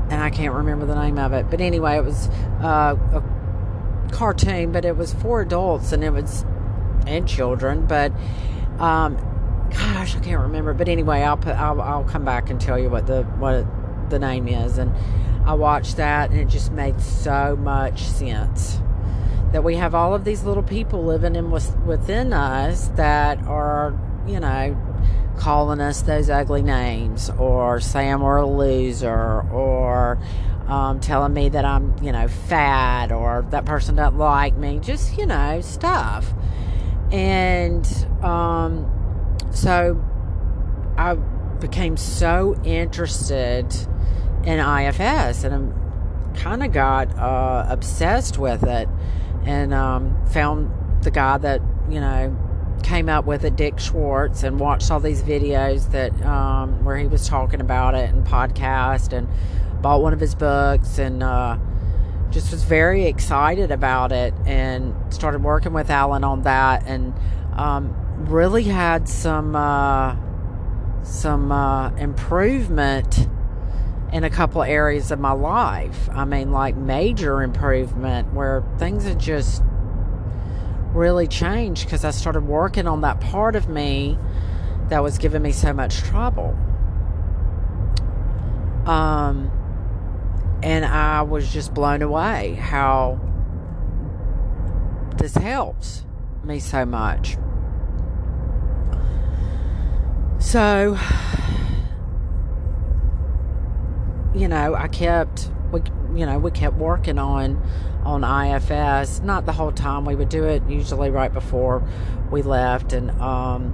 and 0.09 0.21
I 0.21 0.29
can't 0.29 0.53
remember 0.53 0.85
the 0.85 0.95
name 0.95 1.17
of 1.17 1.33
it. 1.33 1.49
But 1.49 1.61
anyway, 1.61 1.97
it 1.97 2.03
was 2.03 2.27
uh, 2.61 2.95
a 3.13 4.11
cartoon, 4.11 4.71
but 4.71 4.85
it 4.85 4.97
was 4.97 5.13
for 5.13 5.41
adults 5.41 5.91
and 5.91 6.03
it 6.03 6.11
was 6.11 6.45
and 7.05 7.27
children. 7.27 7.85
But 7.85 8.11
um, 8.79 9.15
gosh, 9.71 10.15
I 10.15 10.19
can't 10.19 10.41
remember. 10.41 10.73
But 10.73 10.89
anyway, 10.89 11.21
I'll 11.21 11.37
put 11.37 11.55
I'll, 11.55 11.81
I'll 11.81 12.03
come 12.03 12.25
back 12.25 12.49
and 12.49 12.59
tell 12.59 12.79
you 12.79 12.89
what 12.89 13.07
the 13.07 13.23
what 13.23 13.65
the 14.09 14.19
name 14.19 14.47
is. 14.47 14.77
And 14.77 14.93
I 15.45 15.53
watched 15.53 15.97
that, 15.97 16.29
and 16.29 16.39
it 16.39 16.47
just 16.47 16.71
made 16.71 17.01
so 17.01 17.55
much 17.55 18.03
sense 18.03 18.79
that 19.51 19.63
we 19.63 19.75
have 19.75 19.93
all 19.93 20.13
of 20.13 20.23
these 20.23 20.43
little 20.43 20.63
people 20.63 21.03
living 21.03 21.35
in 21.35 21.51
with, 21.51 21.77
within 21.79 22.31
us 22.31 22.87
that 22.89 23.37
are, 23.47 23.93
you 24.25 24.39
know, 24.39 24.77
calling 25.37 25.79
us 25.79 26.01
those 26.01 26.29
ugly 26.29 26.61
names, 26.61 27.29
or 27.37 27.79
saying 27.79 28.19
we're 28.19 28.37
a 28.37 28.47
loser, 28.47 29.41
or 29.51 30.19
um, 30.67 30.99
telling 30.99 31.33
me 31.33 31.49
that 31.49 31.65
I'm, 31.65 31.95
you 32.01 32.11
know, 32.11 32.27
fat, 32.27 33.11
or 33.11 33.45
that 33.49 33.65
person 33.65 33.95
doesn't 33.95 34.17
like 34.17 34.55
me. 34.55 34.79
Just 34.79 35.17
you 35.17 35.25
know, 35.25 35.61
stuff. 35.61 36.33
And 37.11 37.85
um, 38.23 38.87
so 39.51 40.01
I 40.97 41.15
became 41.59 41.97
so 41.97 42.55
interested 42.63 43.73
in 44.43 44.59
IFS 44.59 45.43
and 45.43 45.73
I 45.73 46.37
kind 46.37 46.63
of 46.63 46.71
got 46.71 47.15
uh, 47.17 47.65
obsessed 47.69 48.37
with 48.37 48.63
it 48.63 48.89
and 49.45 49.73
um, 49.73 50.25
found 50.27 50.71
the 51.03 51.11
guy 51.11 51.37
that, 51.37 51.61
you 51.89 51.99
know, 51.99 52.35
came 52.83 53.09
up 53.09 53.25
with 53.25 53.43
it, 53.45 53.55
Dick 53.55 53.79
Schwartz, 53.79 54.43
and 54.43 54.59
watched 54.59 54.91
all 54.91 54.99
these 54.99 55.21
videos 55.21 55.91
that 55.91 56.19
um, 56.23 56.83
where 56.83 56.97
he 56.97 57.07
was 57.07 57.27
talking 57.27 57.61
about 57.61 57.95
it 57.95 58.09
and 58.09 58.25
podcast 58.25 59.13
and 59.13 59.27
bought 59.81 60.01
one 60.01 60.13
of 60.13 60.19
his 60.19 60.35
books 60.35 60.97
and 60.97 61.23
uh, 61.23 61.57
just 62.29 62.51
was 62.51 62.63
very 62.63 63.05
excited 63.05 63.71
about 63.71 64.11
it 64.11 64.33
and 64.45 64.95
started 65.13 65.43
working 65.43 65.73
with 65.73 65.89
Alan 65.89 66.23
on 66.23 66.43
that 66.43 66.85
and 66.85 67.13
um, 67.55 67.93
really 68.29 68.63
had 68.63 69.09
some 69.09 69.55
uh, 69.55 70.15
some 71.03 71.51
uh, 71.51 71.89
improvement 71.95 73.27
in 74.13 74.23
a 74.23 74.29
couple 74.29 74.61
areas 74.61 75.11
of 75.11 75.19
my 75.19 75.31
life. 75.31 76.09
I 76.11 76.25
mean, 76.25 76.51
like 76.51 76.75
major 76.75 77.41
improvement 77.41 78.33
where 78.33 78.63
things 78.77 79.05
had 79.05 79.19
just 79.19 79.63
really 80.93 81.27
changed 81.27 81.85
because 81.85 82.03
I 82.03 82.11
started 82.11 82.47
working 82.47 82.87
on 82.87 83.01
that 83.01 83.21
part 83.21 83.55
of 83.55 83.69
me 83.69 84.17
that 84.89 85.01
was 85.01 85.17
giving 85.17 85.41
me 85.41 85.51
so 85.51 85.73
much 85.73 85.99
trouble. 85.99 86.57
Um, 88.85 89.51
and 90.63 90.85
I 90.85 91.21
was 91.21 91.51
just 91.51 91.73
blown 91.73 92.01
away 92.01 92.55
how 92.55 93.19
this 95.17 95.35
helps 95.35 96.05
me 96.43 96.59
so 96.59 96.85
much. 96.85 97.37
So, 100.39 100.97
you 104.35 104.47
know, 104.47 104.75
I 104.75 104.87
kept 104.87 105.51
we 105.71 105.81
you 106.15 106.25
know, 106.25 106.39
we 106.39 106.51
kept 106.51 106.77
working 106.77 107.17
on 107.17 107.61
on 108.03 108.23
IFS. 108.23 109.21
Not 109.21 109.45
the 109.45 109.51
whole 109.51 109.71
time. 109.71 110.05
We 110.05 110.15
would 110.15 110.29
do 110.29 110.43
it 110.43 110.63
usually 110.67 111.09
right 111.09 111.31
before 111.31 111.83
we 112.29 112.41
left 112.41 112.93
and 112.93 113.11
um 113.21 113.73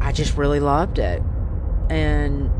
I 0.00 0.12
just 0.12 0.36
really 0.36 0.60
loved 0.60 0.98
it. 0.98 1.22
And 1.90 2.50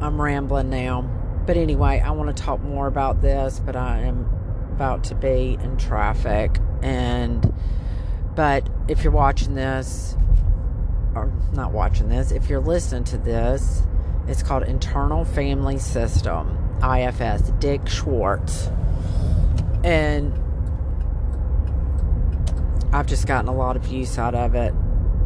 I'm 0.00 0.20
rambling 0.20 0.70
now. 0.70 1.02
But 1.46 1.56
anyway, 1.56 2.02
I 2.04 2.10
want 2.10 2.36
to 2.36 2.42
talk 2.42 2.60
more 2.60 2.88
about 2.88 3.22
this, 3.22 3.60
but 3.64 3.76
I 3.76 4.00
am 4.00 4.28
about 4.74 5.04
to 5.04 5.14
be 5.14 5.56
in 5.62 5.76
traffic 5.76 6.58
and 6.82 7.52
but 8.34 8.68
if 8.86 9.02
you're 9.02 9.12
watching 9.12 9.54
this 9.54 10.14
or 11.14 11.32
not 11.52 11.72
watching 11.72 12.08
this, 12.10 12.30
if 12.30 12.50
you're 12.50 12.60
listening 12.60 13.04
to 13.04 13.18
this, 13.18 13.82
it's 14.28 14.42
called 14.42 14.64
Internal 14.64 15.24
Family 15.24 15.78
System, 15.78 16.58
IFS, 16.82 17.50
Dick 17.60 17.88
Schwartz. 17.88 18.68
And 19.84 20.32
I've 22.92 23.06
just 23.06 23.26
gotten 23.26 23.48
a 23.48 23.54
lot 23.54 23.76
of 23.76 23.86
use 23.86 24.18
out 24.18 24.34
of 24.34 24.54
it. 24.54 24.74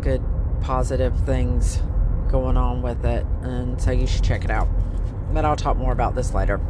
Good 0.03 0.23
positive 0.61 1.19
things 1.25 1.81
going 2.31 2.57
on 2.57 2.83
with 2.83 3.05
it. 3.05 3.25
And 3.43 3.81
so 3.81 3.91
you 3.91 4.07
should 4.07 4.23
check 4.23 4.45
it 4.45 4.51
out. 4.51 4.69
But 5.33 5.45
I'll 5.45 5.57
talk 5.57 5.77
more 5.77 5.93
about 5.93 6.15
this 6.15 6.35
later. 6.35 6.61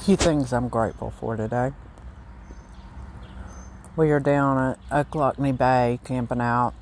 Few 0.00 0.16
things 0.16 0.52
I'm 0.52 0.68
grateful 0.68 1.12
for 1.12 1.34
today. 1.34 1.72
We 3.96 4.10
are 4.10 4.20
down 4.20 4.76
at 4.90 5.08
Ochlockonee 5.08 5.56
Bay 5.56 5.98
camping 6.04 6.42
out 6.42 6.74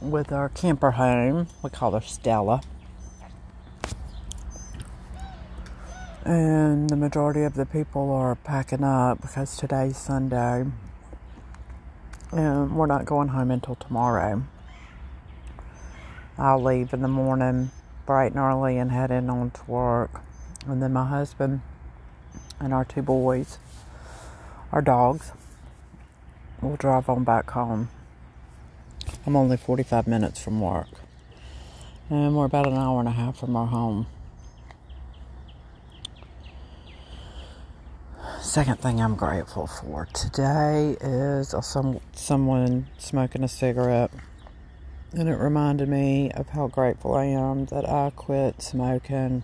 with 0.00 0.32
our 0.32 0.48
camper 0.48 0.92
home. 0.92 1.48
We 1.62 1.70
call 1.70 1.92
her 1.92 2.00
Stella. 2.00 2.62
And 6.24 6.90
the 6.90 6.96
majority 6.96 7.42
of 7.42 7.54
the 7.54 7.66
people 7.66 8.10
are 8.10 8.34
packing 8.34 8.84
up 8.84 9.22
because 9.22 9.56
today's 9.56 9.96
Sunday 9.96 10.66
and 12.32 12.76
we're 12.76 12.86
not 12.86 13.04
going 13.04 13.28
home 13.28 13.50
until 13.50 13.74
tomorrow. 13.74 14.42
I'll 16.36 16.62
leave 16.62 16.92
in 16.92 17.02
the 17.02 17.08
morning 17.08 17.70
bright 18.06 18.32
and 18.32 18.40
early 18.40 18.78
and 18.78 18.90
head 18.90 19.10
in 19.10 19.28
on 19.30 19.50
to 19.50 19.70
work. 19.70 20.20
And 20.66 20.82
then 20.82 20.92
my 20.92 21.06
husband 21.06 21.62
and 22.60 22.74
our 22.74 22.84
two 22.84 23.02
boys, 23.02 23.58
our 24.72 24.82
dogs, 24.82 25.32
will 26.60 26.76
drive 26.76 27.08
on 27.08 27.24
back 27.24 27.50
home. 27.50 27.88
I'm 29.28 29.36
only 29.36 29.58
45 29.58 30.06
minutes 30.06 30.42
from 30.42 30.58
work. 30.58 30.88
And 32.08 32.34
we're 32.34 32.46
about 32.46 32.66
an 32.66 32.78
hour 32.78 32.98
and 32.98 33.06
a 33.06 33.12
half 33.12 33.36
from 33.36 33.56
our 33.56 33.66
home. 33.66 34.06
Second 38.40 38.80
thing 38.80 39.02
I'm 39.02 39.16
grateful 39.16 39.66
for 39.66 40.06
today 40.14 40.96
is 41.02 41.54
some 41.60 42.00
someone 42.14 42.86
smoking 42.96 43.44
a 43.44 43.48
cigarette, 43.48 44.10
and 45.12 45.28
it 45.28 45.36
reminded 45.36 45.90
me 45.90 46.30
of 46.30 46.48
how 46.48 46.68
grateful 46.68 47.14
I 47.14 47.26
am 47.26 47.66
that 47.66 47.86
I 47.86 48.10
quit 48.16 48.62
smoking. 48.62 49.42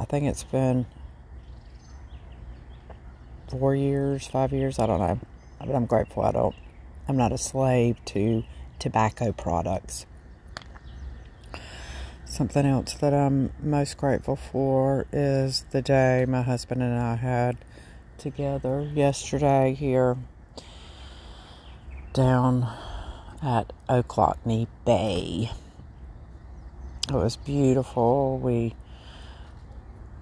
I 0.00 0.06
think 0.06 0.24
it's 0.24 0.44
been 0.44 0.86
four 3.50 3.76
years, 3.76 4.26
five 4.26 4.54
years, 4.54 4.78
I 4.78 4.86
don't 4.86 5.00
know, 5.00 5.20
but 5.58 5.74
I'm 5.74 5.84
grateful 5.84 6.22
I 6.22 6.32
don't. 6.32 6.56
I'm 7.06 7.18
not 7.18 7.32
a 7.32 7.38
slave 7.38 8.02
to 8.06 8.42
tobacco 8.78 9.32
products. 9.32 10.06
Something 12.24 12.66
else 12.66 12.94
that 12.94 13.14
I'm 13.14 13.52
most 13.62 13.96
grateful 13.96 14.36
for 14.36 15.06
is 15.12 15.64
the 15.70 15.80
day 15.80 16.24
my 16.28 16.42
husband 16.42 16.82
and 16.82 16.98
I 16.98 17.16
had 17.16 17.56
together 18.18 18.90
yesterday 18.94 19.74
here 19.74 20.16
down 22.12 22.68
at 23.42 23.72
Ochlockonee 23.88 24.66
Bay. 24.84 25.50
It 27.08 27.14
was 27.14 27.36
beautiful. 27.36 28.38
We 28.38 28.74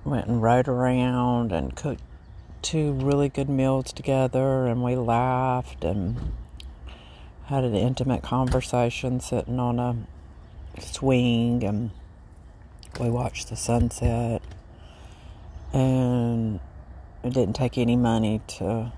went 0.05 0.27
and 0.27 0.43
rode 0.43 0.69
around 0.69 1.53
and 1.53 1.75
cooked 1.75 2.03
two 2.63 2.93
really 2.93 3.29
good 3.29 3.49
meals 3.49 3.93
together, 3.93 4.67
and 4.67 4.83
we 4.83 4.97
laughed 4.97 5.85
and 5.85 6.33
had 7.47 7.65
an 7.65 7.75
intimate 7.75 8.23
conversation 8.23 9.21
sitting 9.21 9.61
on 9.61 9.79
a 9.79 9.97
swing, 10.81 11.63
and 11.65 11.91
we 12.99 13.11
watched 13.11 13.49
the 13.49 13.57
sunset. 13.57 14.43
And 15.73 16.61
it 17.23 17.33
didn't 17.33 17.55
take 17.55 17.77
any 17.79 17.97
money 17.97 18.41
to 18.59 18.93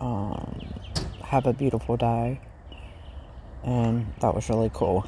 um, 0.00 0.60
have 1.24 1.46
a 1.46 1.52
beautiful 1.52 1.96
day, 1.96 2.40
and 3.64 4.12
that 4.20 4.34
was 4.34 4.48
really 4.48 4.70
cool. 4.72 5.06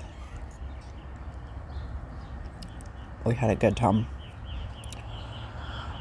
We 3.25 3.35
had 3.35 3.51
a 3.51 3.55
good 3.55 3.77
time. 3.77 4.07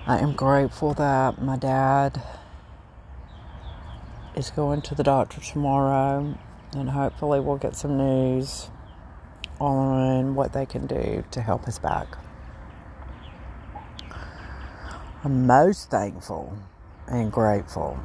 I 0.07 0.17
am 0.17 0.33
grateful 0.33 0.93
that 0.95 1.41
my 1.41 1.55
dad 1.55 2.21
is 4.35 4.49
going 4.49 4.81
to 4.83 4.95
the 4.95 5.03
doctor 5.03 5.39
tomorrow, 5.39 6.35
and 6.73 6.89
hopefully, 6.89 7.39
we'll 7.39 7.57
get 7.57 7.75
some 7.75 7.97
news 7.97 8.69
on 9.59 10.35
what 10.35 10.53
they 10.53 10.65
can 10.65 10.87
do 10.87 11.23
to 11.31 11.41
help 11.41 11.67
us 11.67 11.79
back. 11.79 12.07
I'm 15.23 15.45
most 15.45 15.89
thankful 15.89 16.57
and 17.07 17.31
grateful, 17.31 17.99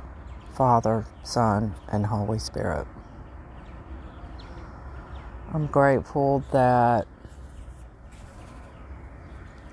Father, 0.52 1.06
Son, 1.22 1.74
and 1.92 2.06
Holy 2.06 2.38
Spirit. 2.38 2.86
I'm 5.52 5.66
grateful 5.66 6.42
that 6.50 7.06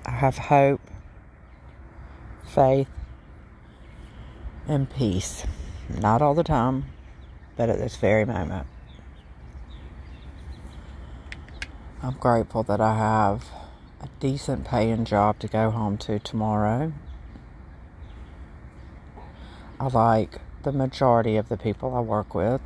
I 0.06 0.10
have 0.12 0.38
hope, 0.38 0.80
faith, 2.46 2.88
and 4.68 4.88
peace. 4.88 5.44
Not 5.88 6.22
all 6.22 6.34
the 6.34 6.44
time, 6.44 6.84
but 7.56 7.68
at 7.68 7.78
this 7.78 7.96
very 7.96 8.24
moment. 8.24 8.68
I'm 12.02 12.14
grateful 12.14 12.64
that 12.64 12.80
I 12.80 12.96
have 12.96 13.44
a 14.00 14.08
decent 14.18 14.64
paying 14.64 15.04
job 15.04 15.38
to 15.38 15.46
go 15.46 15.70
home 15.70 15.96
to 15.98 16.18
tomorrow 16.18 16.92
I 19.82 19.88
like 19.88 20.40
the 20.62 20.70
majority 20.70 21.36
of 21.36 21.48
the 21.48 21.56
people 21.56 21.96
I 21.96 22.00
work 22.00 22.36
with, 22.36 22.60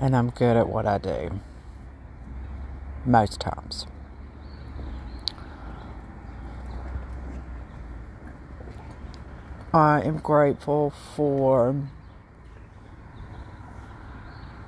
and 0.00 0.14
I'm 0.14 0.30
good 0.30 0.56
at 0.56 0.68
what 0.68 0.86
I 0.86 0.98
do 0.98 1.40
most 3.04 3.40
times. 3.40 3.84
I 9.74 10.02
am 10.02 10.18
grateful 10.18 10.90
for 10.90 11.74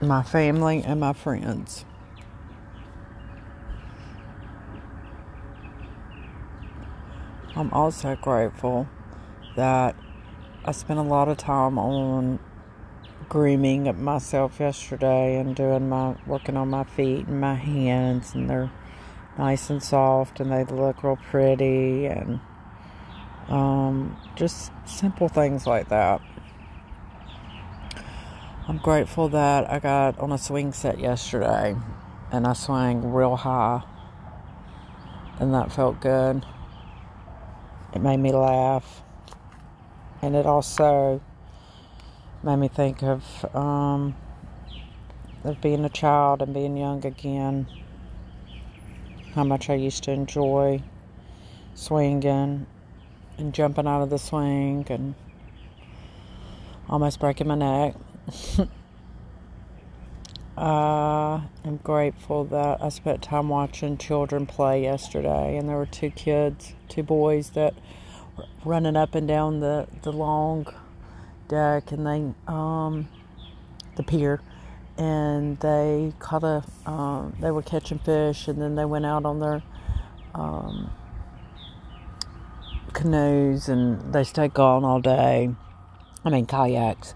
my 0.01 0.25
family 0.25 0.83
and 0.83 0.99
my 0.99 1.13
friends. 1.13 1.85
I'm 7.59 7.73
also 7.73 8.15
grateful 8.15 8.89
that 9.57 9.97
I 10.65 10.71
spent 10.71 11.01
a 11.01 11.03
lot 11.03 11.27
of 11.27 11.39
time 11.39 11.77
on 11.77 12.39
grooming 13.29 14.01
myself 14.01 14.61
yesterday 14.61 15.41
and 15.41 15.57
doing 15.57 15.89
my 15.89 16.15
working 16.25 16.57
on 16.57 16.71
my 16.71 16.85
feet 16.85 17.27
and 17.27 17.41
my 17.41 17.57
hands 17.57 18.33
and 18.33 18.49
they're 18.49 18.71
nice 19.37 19.71
and 19.71 19.83
soft 19.83 20.39
and 20.39 20.53
they 20.53 20.63
look 20.67 21.03
real 21.03 21.17
pretty 21.17 22.07
and 22.07 22.39
um, 23.49 24.17
just 24.37 24.71
simple 24.85 25.29
things 25.29 25.67
like 25.67 25.89
that. 25.89 26.21
I'm 28.69 28.79
grateful 28.79 29.29
that 29.31 29.69
I 29.69 29.81
got 29.81 30.17
on 30.21 30.31
a 30.31 30.39
swing 30.39 30.73
set 30.73 31.01
yesterday 31.01 31.75
and 32.31 32.47
I 32.47 32.53
swung 32.53 33.11
real 33.11 33.35
high, 33.35 33.83
and 35.41 35.53
that 35.55 35.73
felt 35.73 36.01
good. 36.01 36.45
It 37.95 38.03
made 38.03 38.19
me 38.19 38.33
laugh, 38.33 39.03
and 40.21 40.37
it 40.37 40.47
also 40.47 41.21
made 42.43 42.57
me 42.57 42.69
think 42.69 43.03
of 43.03 43.45
um, 43.55 44.15
of 45.45 45.61
being 45.61 45.85
a 45.85 45.89
child 45.89 46.43
and 46.43 46.53
being 46.53 46.77
young 46.77 47.05
again. 47.07 47.67
How 49.35 49.45
much 49.45 49.71
I 49.71 49.75
used 49.75 50.05
to 50.05 50.11
enjoy 50.11 50.83
swinging 51.75 52.67
and 53.39 53.55
jumping 53.55 53.87
out 53.87 54.03
of 54.03 54.11
the 54.11 54.19
swing 54.19 54.85
and 54.91 55.15
almost 56.89 57.21
breaking 57.21 57.47
my 57.47 57.55
neck. 57.55 57.95
uh, 60.59 61.41
I'm 61.65 61.77
grateful 61.85 62.45
that 62.47 62.83
I 62.83 62.89
spent 62.89 63.23
time 63.23 63.49
watching 63.49 63.97
children 63.97 64.45
play 64.45 64.83
yesterday, 64.83 65.57
and 65.57 65.69
there 65.69 65.77
were 65.77 65.87
two 65.87 66.11
kids, 66.11 66.75
two 66.89 67.05
boys 67.05 67.51
that 67.51 67.75
were 68.37 68.47
running 68.65 68.97
up 68.97 69.15
and 69.15 69.29
down 69.29 69.61
the, 69.61 69.87
the 70.03 70.11
long 70.11 70.67
deck, 71.47 71.93
and 71.93 72.05
they 72.05 72.35
um, 72.53 73.09
the 73.95 74.03
pier, 74.03 74.41
and 74.97 75.61
they 75.61 76.13
caught 76.19 76.43
a 76.43 76.65
um, 76.91 77.37
they 77.41 77.53
were 77.53 77.63
catching 77.63 78.01
fish, 78.01 78.49
and 78.49 78.61
then 78.61 78.75
they 78.75 78.85
went 78.85 79.07
out 79.07 79.25
on 79.25 79.39
their 79.39 79.63
um, 80.35 80.91
canoes, 82.95 83.69
and 83.69 84.13
they 84.13 84.25
stayed 84.25 84.55
gone 84.55 84.85
all 84.85 85.01
day. 85.01 85.55
I 86.25 86.31
mean 86.31 86.47
kayaks 86.47 87.15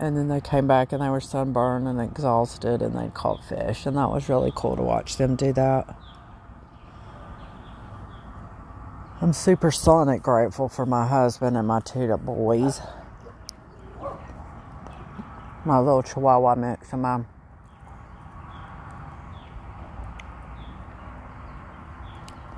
and 0.00 0.16
then 0.16 0.28
they 0.28 0.40
came 0.40 0.66
back 0.66 0.92
and 0.92 1.02
they 1.02 1.10
were 1.10 1.20
sunburned 1.20 1.86
and 1.86 2.00
exhausted 2.00 2.80
and 2.80 2.98
they 2.98 3.10
caught 3.12 3.44
fish. 3.44 3.84
And 3.84 3.98
that 3.98 4.08
was 4.10 4.30
really 4.30 4.50
cool 4.56 4.74
to 4.74 4.82
watch 4.82 5.18
them 5.18 5.36
do 5.36 5.52
that. 5.52 5.94
I'm 9.20 9.34
super 9.34 9.70
sonic 9.70 10.22
grateful 10.22 10.70
for 10.70 10.86
my 10.86 11.06
husband 11.06 11.54
and 11.54 11.68
my 11.68 11.80
two 11.80 12.16
boys. 12.16 12.80
My 15.66 15.78
little 15.78 16.02
chihuahua 16.02 16.54
mix 16.54 16.90
and 16.94 17.02
my 17.02 17.20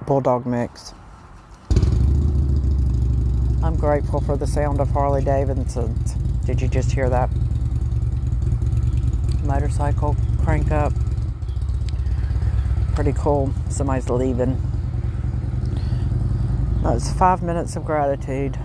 bulldog 0.06 0.46
mix. 0.46 0.94
I'm 3.64 3.74
grateful 3.76 4.20
for 4.20 4.36
the 4.36 4.46
sound 4.46 4.80
of 4.80 4.90
harley 4.90 5.24
davidson's 5.24 6.21
did 6.44 6.60
you 6.60 6.68
just 6.68 6.92
hear 6.92 7.08
that? 7.08 7.30
Motorcycle 9.44 10.16
crank 10.42 10.70
up. 10.70 10.92
Pretty 12.94 13.12
cool. 13.12 13.52
Somebody's 13.68 14.08
leaving. 14.08 14.60
That's 16.82 17.12
five 17.12 17.42
minutes 17.42 17.76
of 17.76 17.84
gratitude. 17.84 18.58